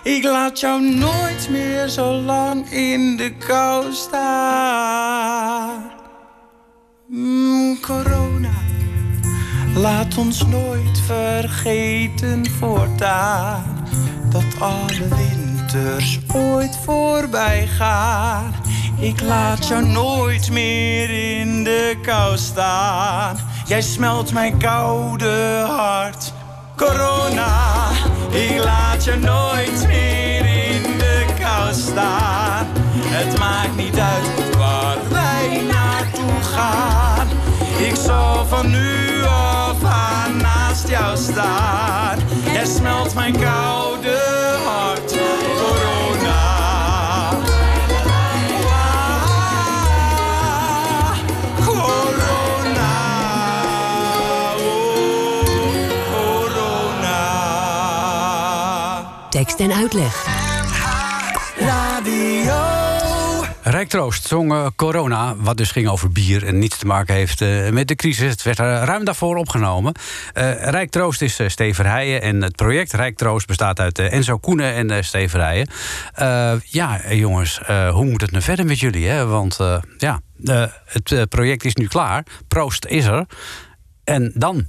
[0.03, 5.83] Ik laat jou nooit meer zo lang in de kou staan.
[7.09, 8.51] Mm, corona.
[9.75, 13.87] Laat ons nooit vergeten voortaan
[14.31, 18.55] dat alle winters ooit voorbij gaan.
[19.01, 23.37] Ik laat jou nooit meer in de kou staan.
[23.67, 26.33] Jij smelt mijn koude hart.
[26.77, 27.91] Corona,
[28.33, 32.67] ik laat je nooit meer in de kou staan.
[32.95, 37.29] Het maakt niet uit waar wij naartoe gaan.
[37.79, 42.19] Ik zal van nu af aan naast jou staan.
[42.53, 43.92] Jij smelt mijn koude
[59.33, 60.27] Tekst en uitleg.
[61.59, 62.55] Radio.
[63.63, 66.47] Rijk Troost zong eh, Corona, wat dus ging over bier...
[66.47, 68.31] en niets te maken heeft eh, met de crisis.
[68.31, 69.93] Het werd er ruim daarvoor opgenomen.
[70.33, 73.47] Eh, Troost is uh, Steven Rijen en het project Rijk Troost...
[73.47, 75.69] bestaat uit eh, Enzo Koenen en uh, Steven.
[76.15, 79.07] Eh, ja, eh, jongens, eh, hoe moet het nu verder met jullie?
[79.07, 79.27] Hè?
[79.27, 82.25] Want eh, ja, eh, het eh, project is nu klaar.
[82.49, 83.27] Proost is er.
[84.05, 84.67] En dan?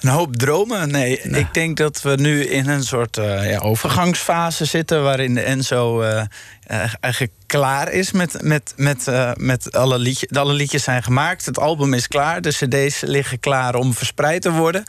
[0.00, 0.90] Een hoop dromen.
[0.90, 5.02] Nee, ik denk dat we nu in een soort eh, ja, overgangsfase zitten.
[5.02, 6.20] waarin de Enzo eh,
[6.66, 8.42] eh, eigenlijk klaar is met.
[8.42, 11.46] met, met, met alle, liedje, alle liedjes zijn gemaakt.
[11.46, 12.40] Het album is klaar.
[12.40, 14.84] De CD's liggen klaar om verspreid te worden.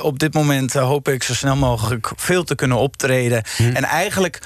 [0.00, 3.42] Op dit moment hoop ik zo snel mogelijk veel te kunnen optreden.
[3.58, 4.40] En eigenlijk.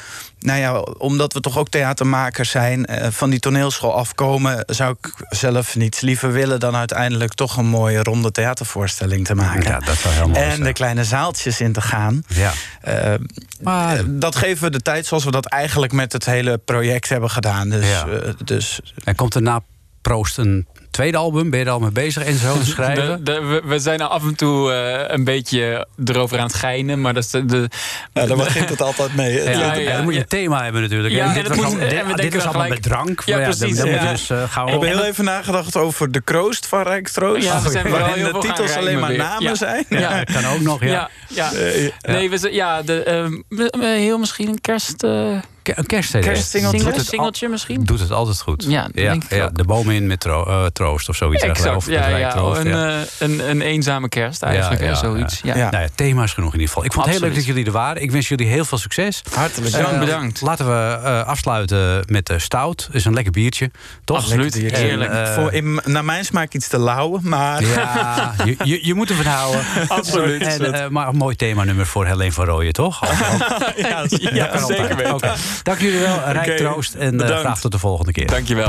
[0.46, 5.12] Nou ja, omdat we toch ook theatermakers zijn, eh, van die toneelschool afkomen, zou ik
[5.28, 9.62] zelf niets liever willen dan uiteindelijk toch een mooie ronde theatervoorstelling te maken.
[9.70, 10.62] Ja, dat zou heel mooi En zijn.
[10.62, 12.22] de kleine zaaltjes in te gaan.
[12.26, 12.52] Ja.
[12.80, 13.14] Eh,
[13.61, 17.30] Maar- dat geven we de tijd zoals we dat eigenlijk met het hele project hebben
[17.30, 17.68] gedaan.
[17.68, 18.06] Dus, Ja.
[18.06, 19.61] eh, dus En komt er na
[20.02, 21.50] Proost een tweede album?
[21.50, 23.24] Ben je er al mee bezig en zo te schrijven?
[23.24, 27.00] De- de- we, we zijn af en toe eh, een beetje erover aan het geinen,
[27.00, 27.68] maar dat is de, de,
[28.12, 29.32] ja, daar begint het altijd mee.
[29.42, 31.14] Ja, Ja, ja, ja, dan moet je een thema hebben natuurlijk.
[31.14, 33.22] Ja, En dit dat was moet- allemaal- en we dit- allemaal met drank.
[33.26, 34.11] Ja, precies, Dan, dan moet je ja.
[34.12, 34.87] dus uh, gauw Ik heb op.
[34.87, 37.44] heel even nagedacht over de kroost van Rijk Troost.
[37.46, 39.18] Ja, we zijn waarin de gaan titels alleen maar weer.
[39.18, 39.54] namen Ja.
[39.54, 39.85] zijn.
[39.88, 40.24] Ja.
[40.24, 40.88] Kan ook nog, ja.
[40.90, 41.52] ja, ja.
[41.52, 43.02] Eh, Nee, we, ja, de,
[43.48, 45.40] we- we- heel misschien een kerst, eh Ke-
[45.74, 46.24] Een kerstcd.
[46.24, 46.79] Kerstsingeltje.
[46.79, 47.85] Doet single, het al- singeltje misschien.
[47.85, 48.64] Doet het altijd goed.
[48.68, 49.55] Ja, denk ik ook.
[49.57, 51.42] De boom in met tro- eh, troost of zoiets.
[51.42, 52.88] Exact, Of ja, ja, Troost, een, ja.
[52.98, 55.40] eh, een, een eenzame kerst eigenlijk, Ja, zoiets.
[55.42, 55.57] Ja.
[55.57, 55.70] Ja.
[55.70, 56.85] Nou ja, thema is genoeg in ieder geval.
[56.85, 58.02] Ik vond het heel leuk dat jullie er waren.
[58.02, 59.22] Ik wens jullie heel veel succes.
[59.35, 60.05] Hartelijk Bedankt, dank.
[60.05, 60.40] bedankt.
[60.40, 62.85] Laten we eh, afsluiten met eh, stout.
[62.87, 63.70] Dat is een lekker biertje.
[64.05, 64.16] Toch?
[64.16, 65.11] Absoluut, heerlijk.
[65.12, 67.62] Eh, Voor, in, naar mijn smaak iets te lauw, maar...
[67.64, 69.61] Ja, je, je, je moet ervan houden.
[69.88, 70.42] Absoluut.
[70.42, 73.00] En, eh, maar een mooi themanummer voor Helene van Rooyen, toch?
[73.76, 74.07] ja,
[74.66, 75.14] zeker weten.
[75.14, 75.33] Oké.
[75.62, 76.19] Dank jullie wel.
[76.29, 76.95] Rijk troost.
[76.95, 77.40] En eh, bedankt.
[77.40, 78.27] graag tot de volgende keer.
[78.27, 78.69] Dankjewel.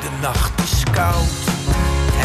[0.00, 1.40] De nacht is koud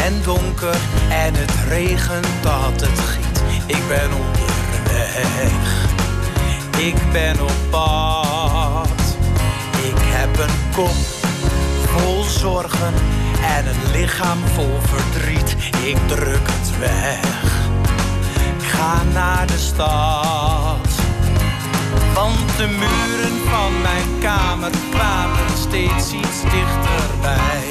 [0.04, 0.76] en donker
[1.08, 3.42] en het regent dat het giet.
[3.66, 5.86] Ik ben onderweg,
[6.78, 8.88] ik ben op pad.
[9.82, 10.94] Ik heb een kop
[11.86, 12.94] vol zorgen
[13.56, 15.56] en een lichaam vol verdriet.
[15.84, 17.45] Ik druk het weg,
[18.66, 20.88] ga naar de stad.
[22.14, 27.64] Want de muren van mijn kamer kwamen steeds iets dichterbij.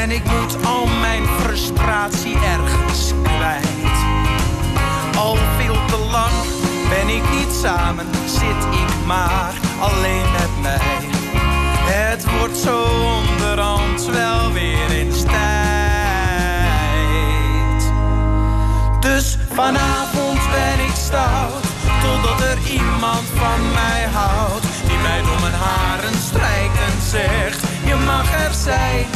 [0.00, 3.98] En ik moet al mijn frustratie ergens kwijt.
[5.16, 6.34] Al veel te lang
[6.88, 11.08] ben ik niet samen, zit ik maar alleen met mij.
[11.88, 12.84] Het wordt zo
[13.22, 14.95] onderhand wel weer
[19.56, 21.64] vanavond ben ik stout,
[22.02, 24.66] totdat er iemand van mij houdt.
[24.88, 29.06] Die mij door mijn haren strijkt en zegt, je mag er zijn.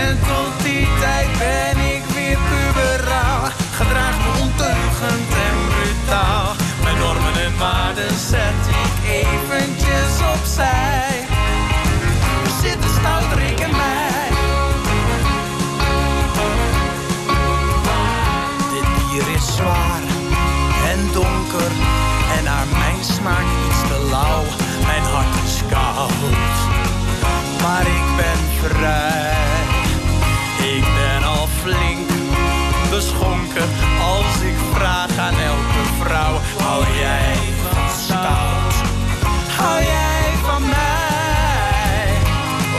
[0.00, 3.42] En tot die tijd ben ik weer puberaal.
[3.78, 6.48] Gedraag me onteugend en brutaal.
[6.82, 11.01] Mijn normen en waarden zet ik eventjes opzij.
[30.76, 32.08] Ik ben al flink
[32.90, 33.68] beschonken
[34.00, 38.74] als ik vraag aan elke vrouw: hou jij van stout?
[39.56, 42.08] Hou jij van mij?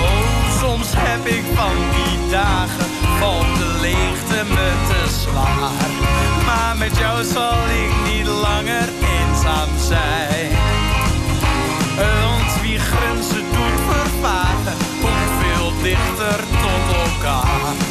[0.04, 2.86] Oh, soms heb ik van die dagen,
[3.20, 5.92] valt de leegte me te zwaar.
[6.46, 10.53] Maar met jou zal ik niet langer eenzaam zijn.
[16.04, 17.83] Dichter tot elkaar.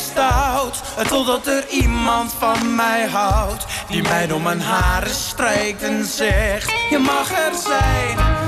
[0.00, 1.08] Stout.
[1.08, 3.66] Totdat er iemand van mij houdt.
[3.88, 8.39] Die mij door mijn haren strijkt en zegt: Je mag er zijn.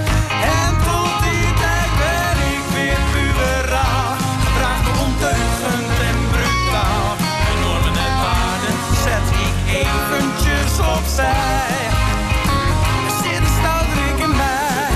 [11.13, 11.85] Opzij.
[13.05, 14.87] Er zit een stouterik in mij.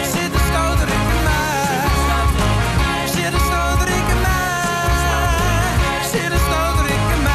[0.00, 1.84] Er zit een stouterik in mij.
[3.14, 4.88] Zit een stouterik in mij.
[6.00, 7.34] Er zit een stouterik in mij.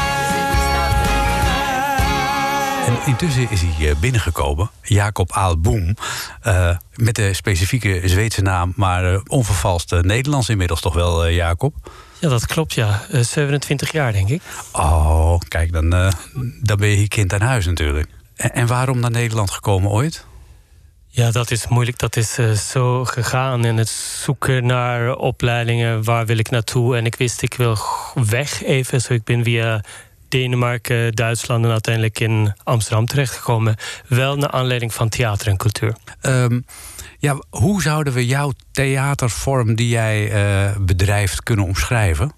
[2.86, 5.96] En intussen is hij eh, binnengekomen, Jacob Aalboom.
[6.42, 11.74] eh met de specifieke Zweedse naam, maar eh, onvervalst Nederlands inmiddels toch wel, Jacob?
[12.22, 13.02] Ja, dat klopt, ja.
[13.10, 14.42] Eh, 27 jaar, denk ik.
[14.72, 16.12] Oh, kijk, dan, eh,
[16.62, 18.08] dan ben je hier kind aan huis natuurlijk.
[18.36, 20.26] En, en waarom naar Nederland gekomen ooit?
[21.08, 21.98] Ja, dat is moeilijk.
[21.98, 23.64] Dat is eh, zo gegaan.
[23.64, 26.96] En het zoeken naar opleidingen, waar wil ik naartoe?
[26.96, 27.78] En ik wist, ik wil
[28.14, 29.00] weg even.
[29.00, 29.80] Zo ik ben via
[30.32, 33.76] Denemarken, Duitsland en uiteindelijk in Amsterdam terechtgekomen.
[34.08, 35.96] Wel naar aanleiding van theater en cultuur.
[36.20, 36.60] Ehm,
[37.18, 42.34] ja, hoe zouden we jouw theatervorm die jij eh, bedrijft kunnen omschrijven?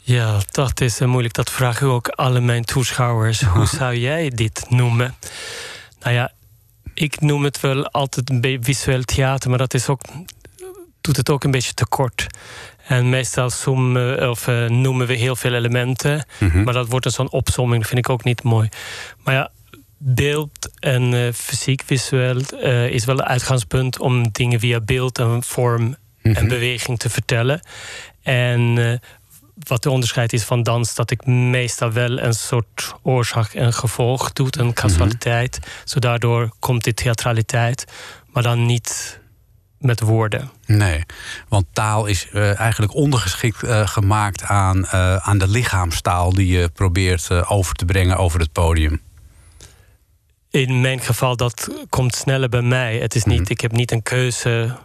[0.00, 1.34] Ja, dat is eh, moeilijk.
[1.34, 3.40] Dat vraag ik ook alle mijn toeschouwers.
[3.54, 5.14] Hoe zou jij dit noemen?
[6.00, 6.32] Nou ja,
[6.94, 10.00] ik noem het wel altijd visueel theater, maar dat is ook,
[11.00, 12.26] doet het ook een beetje te kort.
[12.86, 16.26] En meestal zoomen, of, eh, noemen we heel veel elementen,
[16.64, 18.68] maar dat wordt een zo'n opzomming, dat vind ik ook niet mooi.
[19.24, 19.50] Maar ja,
[19.98, 25.42] beeld en eh, fysiek, visueel, eh, is wel het uitgangspunt om dingen via beeld en
[25.42, 27.60] vorm en beweging te vertellen.
[28.22, 29.00] En
[29.54, 34.32] wat de onderscheid is van dans, dat ik meestal wel een soort oorzaak en gevolg
[34.32, 35.58] doe, een causaliteit.
[35.84, 37.84] Zo daardoor komt die theatraliteit,
[38.32, 39.20] maar dan niet
[39.78, 40.50] met woorden.
[40.66, 41.04] Nee,
[41.48, 46.68] want taal is eh, eigenlijk ondergeschikt eh, gemaakt aan, eh, aan de lichaamstaal die je
[46.68, 49.00] probeert over te brengen over het podium.
[50.50, 52.98] In mijn geval, dat komt sneller bij mij.
[52.98, 54.76] Het is niet, Ik heb niet een keuze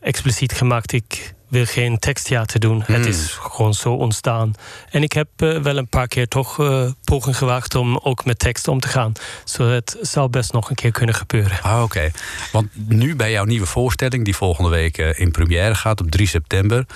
[0.00, 0.92] expliciet gemaakt.
[0.92, 2.82] Ik wil geen teksttheater doen.
[2.86, 4.54] Het is gewoon zo ontstaan.
[4.90, 8.38] En ik heb eh, wel een paar keer toch eh poging gewaagd om ook met
[8.38, 9.12] tekst om te gaan.
[9.44, 11.62] Zo het zou best nog een keer kunnen gebeuren.
[11.62, 12.10] Ah, Oké,
[12.52, 16.26] want nu bij jouw nieuwe voorstelling, die volgende week eh, in première gaat op 3
[16.26, 16.86] september.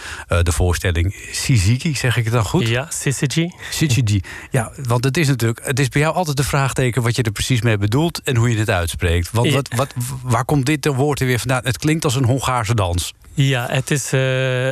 [0.42, 2.68] de voorstelling Siziki, zeg ik het dan goed?
[2.68, 3.48] Ja, Syzygy.
[3.70, 4.20] Siziki.
[4.50, 7.32] Ja, want het is natuurlijk, het is bij jou altijd de vraagteken wat je er
[7.32, 9.30] precies mee bedoelt en hoe je het uitspreekt.
[9.30, 11.64] Want wat, wat, waar komt dit woord er weer vandaan?
[11.64, 13.12] Het klinkt als een Hongaarse dans.
[13.34, 14.20] Ja, het, is, eh,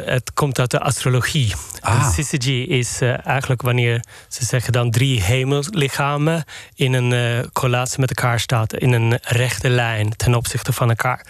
[0.05, 1.53] het komt uit de astrologie.
[1.81, 2.13] Ah.
[2.13, 6.45] Syzygy is eh, eigenlijk wanneer ze zeggen dan drie hemellichamen
[6.75, 11.27] in een eh correlatie met elkaar staat, in een rechte lijn ten opzichte van elkaar.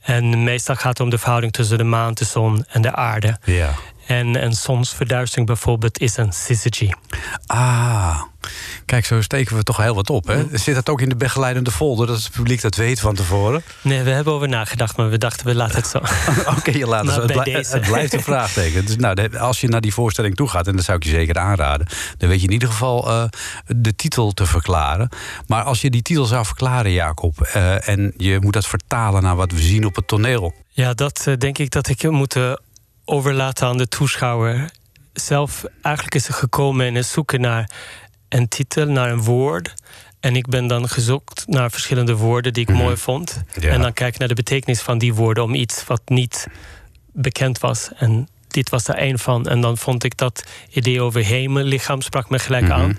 [0.00, 3.38] En meestal gaat het om de verhouding tussen de maan, de zon en de aarde.
[3.44, 3.74] Ja.
[4.06, 6.90] En een zonsverduistering bijvoorbeeld is een syzygy.
[7.46, 8.22] Ah,
[8.84, 10.26] kijk, zo steken we toch heel wat op.
[10.26, 10.44] Hè?
[10.52, 13.62] Zit dat ook in de begeleidende folder, dat het publiek dat weet van tevoren?
[13.82, 15.98] Nee, we hebben over nagedacht, maar we dachten we laten het zo.
[16.58, 17.20] Oké, je laat het zo.
[17.20, 18.86] Het, blij- blijft een vraagteken.
[18.86, 21.38] Dus nou, als je naar die voorstelling toe gaat, en dat zou ik je zeker
[21.38, 21.86] aanraden,
[22.18, 23.24] dan weet je in ieder geval eh,
[23.66, 25.08] de titel te verklaren.
[25.46, 29.36] Maar als je die titel zou verklaren, Jacob, eh, en je moet dat vertalen naar
[29.36, 30.54] wat we zien op het toneel.
[30.70, 32.36] Ja, dat eh, denk ik dat ik moet
[33.06, 34.70] overlaten aan de toeschouwer.
[35.12, 37.70] Zelf, eigenlijk is het gekomen in het zoeken naar
[38.28, 39.74] een titel, naar een woord.
[40.20, 43.42] En ik ben dan gezocht naar verschillende woorden die ik mooi vond.
[43.60, 43.68] Ja.
[43.68, 46.46] En dan kijk ik naar de betekenis van die woorden om iets wat niet
[47.12, 47.90] bekend was.
[47.96, 49.46] En dit was er één van.
[49.46, 52.98] En dan vond ik dat idee over hemel, lichaam sprak me gelijk aan.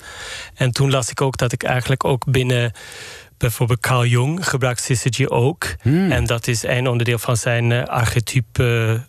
[0.53, 2.71] En toen las ik ook dat ik eigenlijk ook binnen
[3.37, 5.65] bijvoorbeeld Carl Jung gebruikt syzygy ook.
[5.83, 9.01] En dat is een onderdeel van zijn eh, archetype.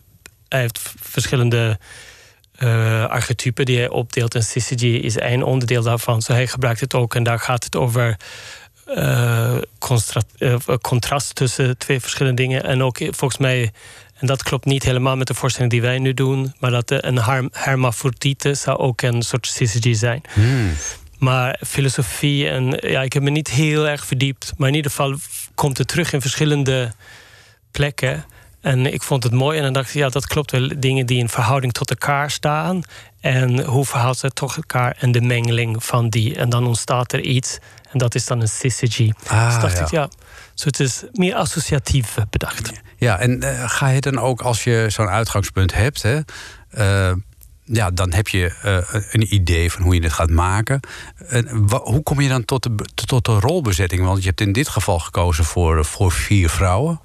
[0.48, 1.78] Hij heeft verschillende
[2.58, 4.34] eh, archetypen die hij opdeelt.
[4.34, 6.22] En syzygy is één onderdeel daarvan.
[6.22, 7.14] Zo hij gebruikt het ook.
[7.14, 8.16] En daar gaat het over
[8.86, 12.64] eh, eh, contrast tussen twee verschillende dingen.
[12.64, 13.72] En ook volgens mij,
[14.14, 17.18] en dat klopt niet helemaal met de voorstelling die wij nu doen, maar dat een
[17.18, 20.22] her- hermafrodite zou ook een soort syzygy zijn.
[21.18, 24.52] Maar filosofie en ja, ik heb me niet heel erg verdiept.
[24.56, 25.16] Maar in ieder geval
[25.54, 26.92] komt het terug in verschillende
[27.70, 28.24] plekken.
[28.68, 30.70] En ik vond het mooi en dan dacht ik, ja, dat klopt wel.
[30.76, 32.82] Dingen die in verhouding tot elkaar staan.
[33.20, 36.36] En hoe verhoudt ze tot elkaar en de mengeling van die.
[36.36, 37.58] En dan ontstaat er iets.
[37.90, 39.12] En dat is dan een syzygy.
[39.26, 39.84] Ah, dus dacht ja.
[39.84, 40.08] ik, ja,
[40.54, 42.72] zo het is meer associatief bedacht.
[42.96, 46.20] Ja, en eh, ga je dan ook als je zo'n uitgangspunt hebt, hè,
[46.70, 47.12] eh,
[47.64, 50.80] ja, dan heb je eh, een idee van hoe je het gaat maken.
[51.28, 54.04] En hoe kom je dan tot de, tot de rolbezetting?
[54.04, 57.00] Want je hebt in dit geval gekozen voor, voor vier vrouwen.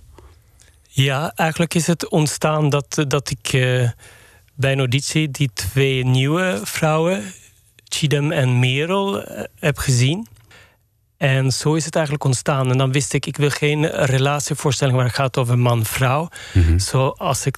[0.96, 3.90] Ja, eigenlijk is het ontstaan dat, dat ik eh,
[4.54, 7.34] bij een auditie die twee nieuwe vrouwen,
[7.84, 10.28] Chidem en Merel, eh, heb gezien.
[11.18, 12.72] En zo is het eigenlijk ontstaan.
[12.72, 16.30] En dan wist ik, ik wil geen relatievoorstelling waar het gaat over man-vrouw.
[16.78, 17.58] Zo als ik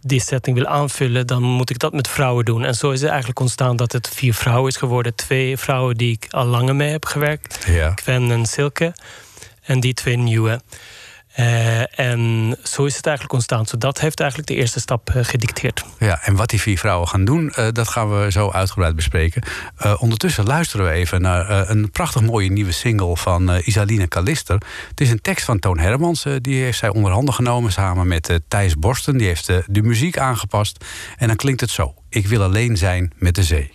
[0.00, 2.64] die setting wil aanvullen, dan moet ik dat met vrouwen doen.
[2.64, 5.14] En zo is het eigenlijk ontstaan dat het vier vrouwen is geworden.
[5.14, 7.64] Twee vrouwen die ik al langer mee heb gewerkt.
[7.66, 7.92] Ja.
[7.94, 8.94] Gwen en Silke.
[9.62, 10.60] En die twee nieuwe.
[11.36, 13.66] Eh, en zo is het eigenlijk ontstaan.
[13.66, 15.84] Zo dat heeft eigenlijk de eerste stap eh, gedicteerd.
[15.98, 19.42] Ja, en wat die vier vrouwen gaan doen, eh, dat gaan we zo uitgebreid bespreken.
[19.98, 24.58] Ondertussen luisteren we even naar een prachtig mooie nieuwe single van Isaline Kalister.
[24.88, 26.24] Het is een tekst van Toon Hermans.
[26.40, 29.18] die heeft zij onder handen genomen samen met Thijs Borsten.
[29.18, 30.84] Die heeft de muziek aangepast.
[31.16, 31.94] En dan klinkt het zo.
[32.08, 33.70] Ik wil alleen zijn met de zee.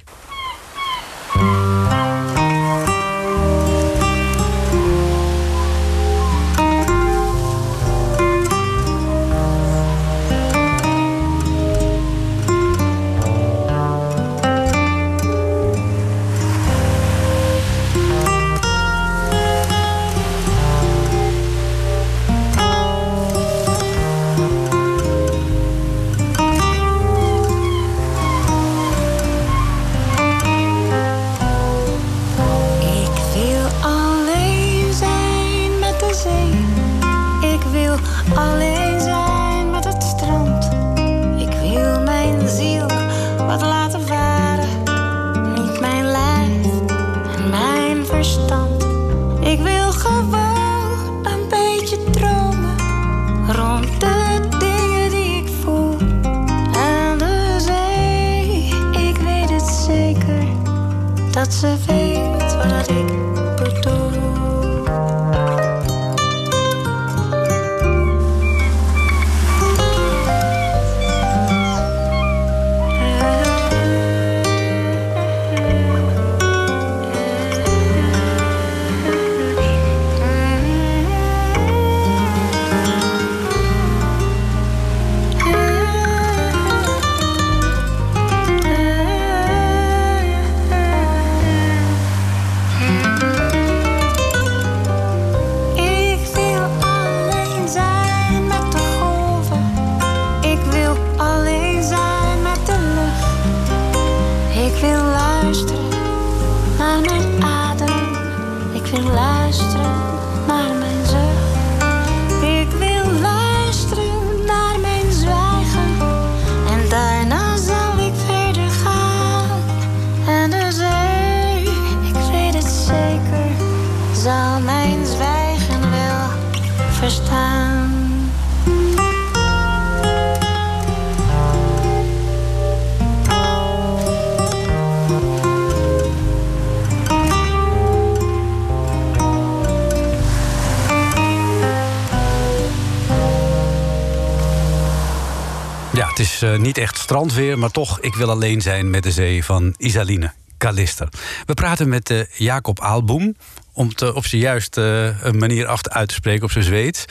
[146.21, 149.73] Is eh, niet echt strandweer, maar toch, ik wil alleen zijn met de zee van
[149.77, 151.09] Isaline Kalister.
[151.45, 153.35] We praten met eh, Jacob Aalboem.
[153.73, 157.05] Om het op zijn juiste eh, manier achter uit te spreken op zijn Zweeds.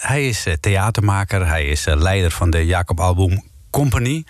[0.00, 1.46] Hij is theatermaker.
[1.46, 4.24] Hij is leider van de Jacob Aalboem Company.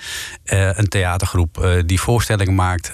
[0.44, 2.92] Een theatergroep die voorstellingen maakt.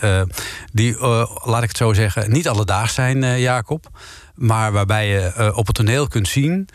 [0.72, 0.98] die,
[1.44, 3.86] laat ik het zo zeggen, niet alledaags zijn, Jacob.
[4.34, 6.68] Maar waarbij je op het toneel kunt zien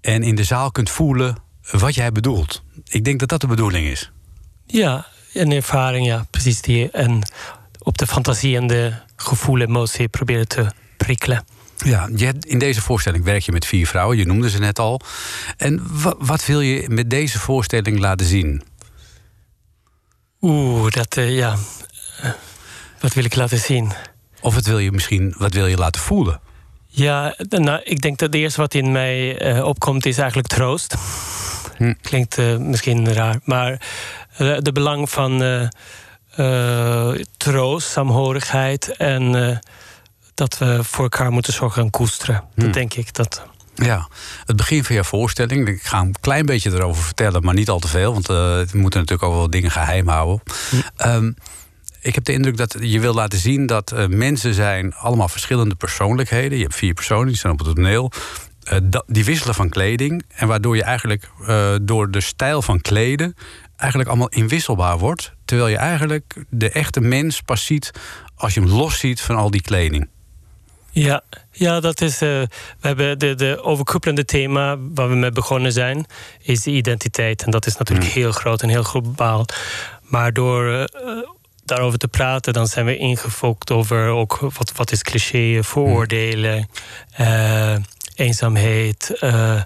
[0.00, 1.36] en in de zaal kunt voelen
[1.70, 2.66] wat jij bedoelt.
[2.88, 4.10] Ik denk dat dat de bedoeling is.
[4.66, 6.90] Ja, een ervaring, ja, precies die.
[6.90, 7.22] En
[7.78, 10.66] op de fantasie en de gevoel, emotie proberen te
[10.96, 11.44] prikkelen.
[11.84, 14.78] Ja, je hebt, in deze voorstelling werk je met vier vrouwen, je noemde ze net
[14.78, 15.00] al.
[15.56, 18.62] En wa- wat wil je met deze voorstelling laten zien?
[20.40, 21.56] Oeh, dat, eh, ja.
[22.22, 22.30] Eh,
[23.00, 23.92] wat wil ik laten zien?
[24.40, 26.40] Of wat wil je misschien wat wil je laten voelen?
[26.98, 30.94] Ja, nou, ik denk dat het eerste wat in mij eh, opkomt is eigenlijk troost.
[31.76, 31.94] Hm.
[32.02, 33.80] Klinkt eh, misschien raar, maar
[34.36, 35.70] eh, de belang van
[37.36, 39.60] troost, saamhorigheid en
[40.34, 42.44] dat we voor elkaar moeten zorgen en koesteren.
[42.54, 42.60] Hm.
[42.60, 43.14] Dat denk ik.
[43.14, 43.42] Dat,
[43.74, 44.08] Ja,
[44.44, 45.68] het begin van jouw voorstelling.
[45.68, 48.12] Ik ga een klein beetje erover vertellen, maar niet al te veel.
[48.12, 50.42] Want we moeten natuurlijk ook wel dingen geheim houden.
[50.96, 51.30] Ehm,
[52.00, 55.74] ik heb de indruk dat je wil laten zien dat eh, mensen zijn allemaal verschillende
[55.74, 56.58] persoonlijkheden.
[56.58, 58.12] Je hebt vier personen, die staan op het toneel.
[58.62, 60.24] Eh, die wisselen van kleding.
[60.28, 63.34] En waardoor je eigenlijk eh, door de stijl van kleden
[63.76, 65.32] eigenlijk allemaal inwisselbaar wordt.
[65.44, 67.90] Terwijl je eigenlijk de echte mens pas ziet
[68.34, 70.08] als je hem los ziet van al die kleding.
[70.90, 71.22] Ja,
[71.52, 72.18] ja dat is.
[72.18, 72.48] we
[72.80, 76.06] hebben de, de overkoepelende thema waar we mee begonnen zijn,
[76.42, 77.42] is de identiteit.
[77.42, 79.46] En dat is natuurlijk heel groot en heel globaal.
[80.02, 80.88] Maar door
[81.68, 86.68] daarover te praten, dan zijn we ingefokt over ook wat, wat is cliché, vooroordelen,
[87.12, 87.76] eh,
[88.14, 89.16] eenzaamheid.
[89.20, 89.60] eh,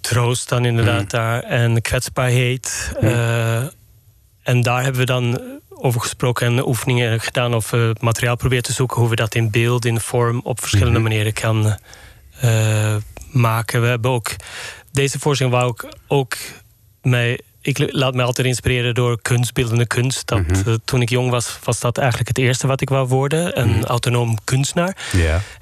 [0.00, 2.92] troost dan inderdaad daar en kwetsbaarheid.
[3.00, 3.62] Eh,
[4.42, 8.72] en daar hebben we dan over gesproken en oefeningen gedaan of eh, materiaal proberen te
[8.72, 11.76] zoeken hoe we dat in beeld, in vorm op verschillende manieren kan
[12.40, 12.96] eh,
[13.30, 13.80] maken.
[13.80, 14.36] We hebben ook
[14.92, 16.36] deze voorstelling wou ik ook
[17.02, 17.40] mij.
[17.62, 20.26] Ik laat me altijd inspireren door kunstbeeldende kunst.
[20.26, 23.60] Dat, eh, toen ik jong was, was dat eigenlijk het eerste wat ik wou worden.
[23.60, 24.96] Een autonoom kunstenaar.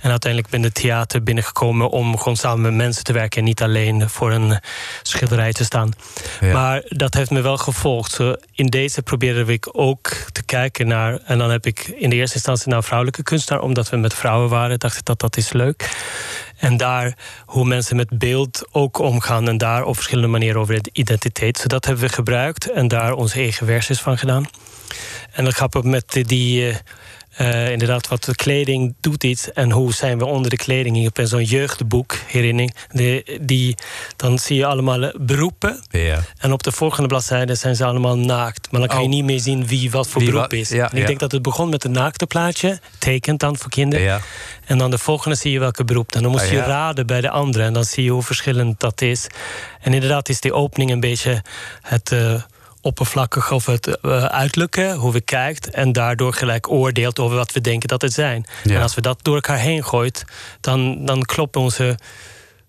[0.00, 3.44] En uiteindelijk ben ik de theater binnengekomen om gewoon samen met mensen te werken en
[3.44, 4.60] niet alleen voor een
[5.02, 5.90] schilderij te staan.
[6.52, 8.18] Maar dat heeft me wel gevolgd.
[8.52, 11.18] In deze probeerde ik ook te kijken naar.
[11.24, 14.48] En dan heb ik in de eerste instantie naar vrouwelijke kunstenaar, omdat we met vrouwen
[14.48, 15.88] waren, dacht ik dat dat is leuk.
[16.60, 19.48] En daar hoe mensen met beeld ook omgaan.
[19.48, 21.56] En daar op verschillende manieren over de identiteit.
[21.56, 24.48] Dus dat hebben we gebruikt en daar onze eigen versies van gedaan.
[25.32, 26.72] En dan grappig met die,
[27.36, 29.52] eh, inderdaad, wat de kleding doet iets.
[29.52, 30.96] En hoe zijn we onder de kleding?
[30.96, 32.74] Ik heb zo'n jeugdboek, herinnering.
[32.90, 33.74] De, die,
[34.16, 35.82] dan zie je allemaal beroepen.
[35.90, 36.20] Ja.
[36.38, 38.70] En op de volgende bladzijde zijn ze allemaal naakt.
[38.70, 39.10] Maar dan kan je Oh.
[39.10, 40.68] niet meer zien wie wat voor Wie beroep is.
[40.68, 41.06] ja, en ik ja.
[41.06, 42.80] denk dat het begon met een naakte plaatje.
[42.98, 44.20] Tekent dan voor kinderen.
[44.64, 46.14] En dan de volgende zie je welke beroep.
[46.14, 47.64] En dan moest Ah, je raden bij de andere.
[47.64, 49.26] En dan zie je hoe verschillend dat is.
[49.80, 51.42] En inderdaad is die opening een beetje
[51.82, 52.34] het eh
[52.80, 54.94] oppervlakkig of het eh, uiterlijke.
[54.94, 55.70] Hoe we kijkt.
[55.70, 58.46] En daardoor gelijk oordeelt over wat we denken dat het zijn.
[58.64, 58.74] Ja.
[58.74, 60.24] En als we dat door elkaar heen gooit,
[60.60, 61.98] dan, dan klopt onze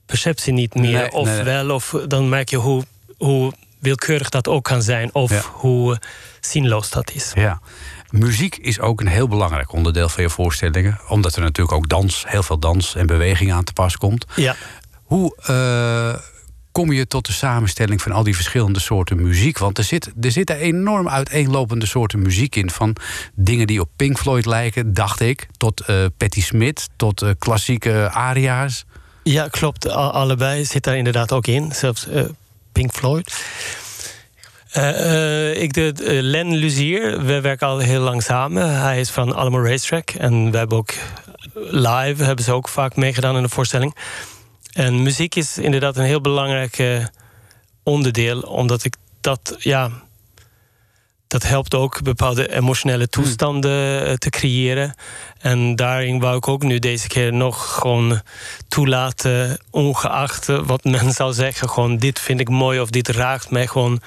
[0.06, 0.92] perceptie niet meer.
[1.00, 2.84] Nee, of nee, wel, of dan merk je hoe,
[3.18, 5.14] hoe willekeurig dat ook kan zijn.
[5.14, 5.42] Of Ja.
[5.52, 6.00] hoe eh,
[6.40, 7.32] zinloos dat is.
[7.36, 7.60] Ja.
[8.10, 11.00] Muziek is ook een heel belangrijk onderdeel van je voorstellingen.
[11.08, 14.26] Omdat er natuurlijk ook dans, heel veel dans en beweging aan te pas komt.
[14.36, 14.56] Ja.
[15.04, 16.22] Hoe eh,
[16.72, 19.58] kom je tot de samenstelling van al die verschillende soorten muziek?
[19.58, 22.70] Want er, zit, er zitten enorm uiteenlopende soorten muziek in.
[22.70, 22.96] Van
[23.34, 28.10] dingen die op Pink Floyd lijken, dacht ik, tot eh Patti Smith, tot eh, klassieke
[28.12, 28.86] aria's.
[29.24, 29.90] Ja, klopt.
[29.90, 31.72] Allebei zit daar inderdaad ook in.
[31.72, 32.24] Zelfs eh,
[32.72, 33.46] Pink Floyd.
[35.54, 38.82] Ik de Len Luzier, we werken al heel lang samen.
[38.82, 40.10] Hij is van Alamo Racetrack.
[40.10, 40.94] En we hebben ook
[41.54, 43.96] live, hebben ze ook vaak meegedaan in de voorstelling.
[44.72, 47.06] En muziek is inderdaad een heel belangrijk eh,
[47.84, 48.42] onderdeel.
[48.42, 49.92] Omdat ik dat, ja...
[51.32, 54.96] Dat helpt ook bepaalde emotionele toestanden eh, te creëren.
[55.40, 58.22] En daarin wou ik ook nu deze keer nog gewoon
[58.68, 61.70] toelaten, ongeacht eh, wat men zou zeggen.
[61.70, 64.02] Gewoon, dit vind ik mooi of dit raakt mij gewoon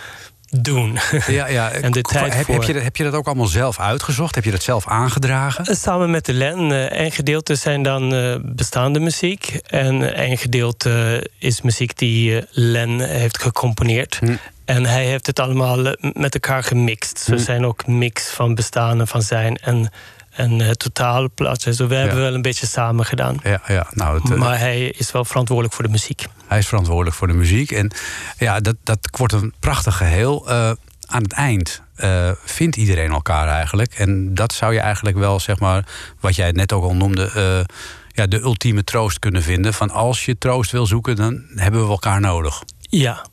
[0.62, 0.98] doen.
[1.26, 1.70] Ja, ja.
[1.84, 2.54] En de tijd heb, voor.
[2.54, 4.34] heb, je dat, heb je dat ook allemaal zelf uitgezocht?
[4.34, 5.76] Heb je dat zelf aangedragen?
[5.76, 6.90] Samen met de Len.
[6.90, 9.58] eh, Een gedeelte zijn dan eh, bestaande muziek.
[9.66, 14.16] En een gedeelte is muziek die eh, Len heeft gecomponeerd.
[14.20, 14.34] Hm.
[14.64, 17.18] En hij heeft het allemaal eh, met elkaar gemixt.
[17.18, 17.38] Ze Hm.
[17.38, 19.56] zijn ook mix van bestaan en van zijn.
[19.56, 19.90] En,
[20.34, 21.70] en het totale plaatje.
[21.70, 23.36] Dus we hebben wel een beetje samen gedaan.
[23.42, 23.86] Ja, ja.
[23.90, 26.26] Nou, het, eh, Maar hij is wel verantwoordelijk voor de muziek.
[26.46, 27.70] Hij is verantwoordelijk voor de muziek.
[27.70, 27.90] En
[28.38, 30.48] ja, dat, dat wordt een prachtig geheel.
[30.48, 30.70] Eh,
[31.06, 33.94] aan het eind eh, vindt iedereen elkaar eigenlijk.
[33.94, 35.84] En dat zou je eigenlijk wel, zeg maar,
[36.20, 37.76] wat jij net ook al noemde, eh,
[38.08, 39.74] ja, de ultieme troost kunnen vinden.
[39.74, 42.62] Van als je troost wil zoeken, dan hebben we elkaar nodig.
[42.78, 43.24] Ja,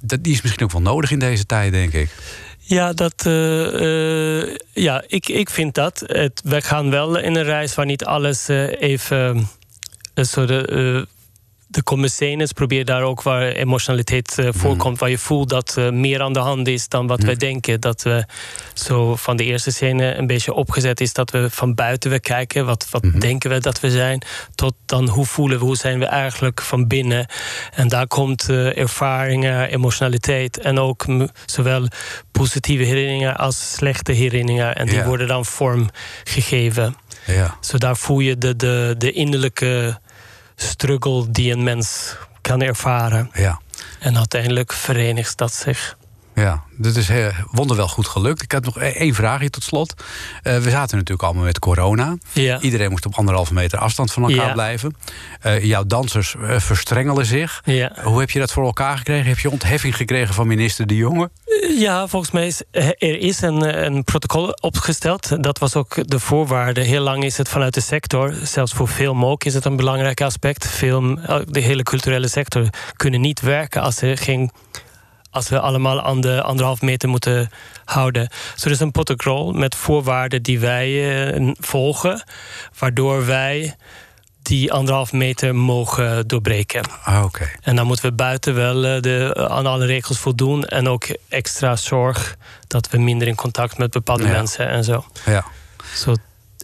[0.00, 2.10] Dat, die is misschien ook wel nodig in deze tijd, denk ik.
[2.72, 6.02] Ja, dat, eh, eh, ja ik, ik vind dat.
[6.06, 9.48] Het, we gaan wel in een reis waar niet alles eh, even.
[10.14, 10.46] eh, zo
[11.72, 16.22] de, commissaris probeer daar ook waar emotionaliteit eh, voorkomt, waar je voelt dat eh, meer
[16.22, 17.80] aan de hand is dan wat wij denken.
[17.80, 18.24] Dat we
[18.74, 22.66] zo van de eerste scène een beetje opgezet is dat we van buiten we kijken,
[22.66, 24.22] wat, wat denken we dat we zijn,
[24.54, 27.26] tot dan hoe voelen we, hoe zijn we eigenlijk van binnen.
[27.74, 31.06] En daar komt eh, ervaringen, emotionaliteit en ook
[31.46, 31.88] zowel
[32.32, 34.76] positieve herinneringen als slechte herinneringen.
[34.76, 35.90] En die worden dan vorm
[36.24, 36.96] gegeven.
[37.26, 37.56] Ja.
[37.60, 40.00] Zo daar voel je de, de, de innerlijke
[40.62, 43.30] struggle die een mens kan ervaren.
[43.34, 43.60] Ja.
[44.00, 45.96] En uiteindelijk verenigt dat zich.
[46.34, 48.42] Ja, dit is heel, wonderwel goed gelukt.
[48.42, 49.94] Ik heb nog e- één vraagje tot slot.
[50.42, 52.16] Eh, we zaten natuurlijk allemaal met corona.
[52.32, 52.60] Ja.
[52.60, 54.52] Iedereen moest op anderhalve meter afstand van elkaar Ja.
[54.52, 54.96] blijven.
[55.40, 57.62] Eh, jouw dansers eh, verstrengelen zich.
[57.64, 57.92] Ja.
[58.02, 59.26] Hoe heb je dat voor elkaar gekregen?
[59.26, 61.30] Heb je ontheffing gekregen van minister De Jonge?
[61.78, 65.42] Ja, volgens mij is er is een, een protocol opgesteld.
[65.42, 66.80] Dat was ook de voorwaarde.
[66.80, 70.20] Heel lang is het vanuit de sector, zelfs voor film ook, is het een belangrijk
[70.20, 70.66] aspect.
[70.68, 72.66] Film, eh, de hele culturele sector
[72.96, 74.50] kunnen niet werken als er geen
[75.32, 77.50] als we allemaal aan de anderhalf meter moeten
[77.84, 78.28] houden.
[78.54, 80.88] Dus er is een protocol met voorwaarden die wij
[81.34, 82.22] eh, volgen,
[82.78, 83.76] waardoor wij
[84.42, 86.84] die anderhalf meter mogen doorbreken.
[87.04, 87.50] Ah, Oké.
[87.62, 90.64] En dan moeten we buiten wel eh, de, aan alle regels voldoen.
[90.64, 94.30] En ook extra zorg dat we minder in contact met bepaalde Ja.
[94.32, 95.04] mensen en zo.
[95.26, 95.44] Ja.
[95.94, 96.16] zo eh,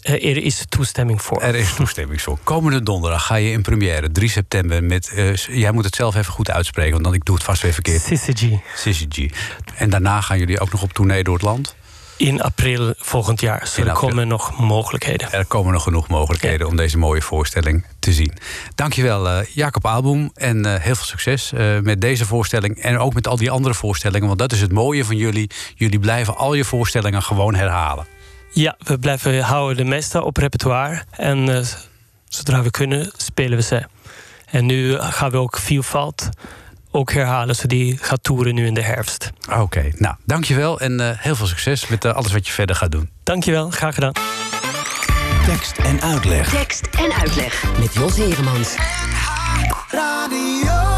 [0.03, 1.43] er is toestemming voor.
[1.43, 2.39] Er is toestemming voor.
[2.43, 4.85] Komende donderdag ga je in première, 3 september.
[4.85, 7.63] Met, eh, jij moet het zelf even goed uitspreken, want dan ik doe het vast
[7.63, 8.03] weer verkeerd.
[8.03, 8.43] CCG.
[8.75, 9.31] CCG.
[9.77, 11.77] En daarna gaan jullie ook nog op tournee door het land.
[12.19, 13.61] In april volgend jaar.
[13.61, 15.33] Dus er komen nog mogelijkheden.
[15.33, 18.33] Er komen nog genoeg mogelijkheden om deze mooie voorstelling te zien.
[18.75, 20.31] Dankjewel, eh Jacob Aalboem.
[20.35, 22.79] En eh, heel veel succes eh, met deze voorstelling.
[22.79, 24.27] En ook met al die andere voorstellingen.
[24.27, 25.51] Want dat is het mooie van jullie.
[25.75, 28.07] Jullie blijven al je voorstellingen gewoon herhalen.
[28.59, 31.03] Ja, we blijven houden de meeste op repertoire.
[31.11, 31.65] En eh,
[32.29, 33.83] zodra we kunnen, spelen we ze.
[34.51, 36.29] En nu gaan we ook Vielvalt
[36.91, 37.47] ook herhalen.
[37.47, 39.31] Dus die gaat toeren nu in de herfst.
[39.59, 40.81] Oké, nou, dankjewel.
[40.81, 43.11] En eh, heel veel succes met eh, alles wat je verder gaat doen.
[43.23, 44.13] Dankjewel, graag gedaan.
[45.47, 46.49] Tekst en uitleg.
[46.49, 48.75] Tekst en uitleg met Jos Heremans.
[49.91, 50.98] Radio.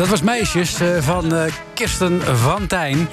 [0.00, 3.08] Dat was Meisjes eh, van eh, Kirsten van Tijn.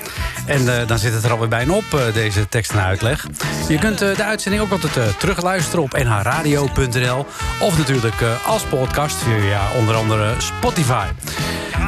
[0.46, 3.28] En eh, dan zit het er alweer bijna op, deze tekst en uitleg.
[3.68, 7.26] Je kunt de uitzending ook altijd terugluisteren op nhradio.nl.
[7.62, 8.16] Of natuurlijk
[8.46, 11.06] als podcast via onder andere Spotify.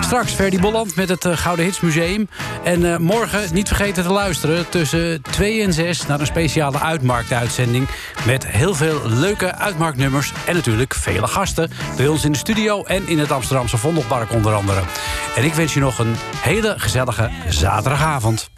[0.09, 2.29] Straks Ferdy Bolland met het eh, Gouden Hits Museum.
[2.63, 6.05] En eh, morgen niet vergeten te luisteren tussen 2 en 6...
[6.05, 7.87] naar een speciale uitmarktuitzending...
[8.25, 10.33] met heel veel leuke uitmarktnummers...
[10.45, 12.83] en natuurlijk vele gasten bij ons in de studio...
[12.83, 14.81] en in het Amsterdamse Vondelpark onder andere.
[15.35, 18.49] En ik wens je nog een hele gezellige zaterdagavond.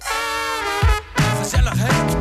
[1.42, 2.21] Gezellig, hè?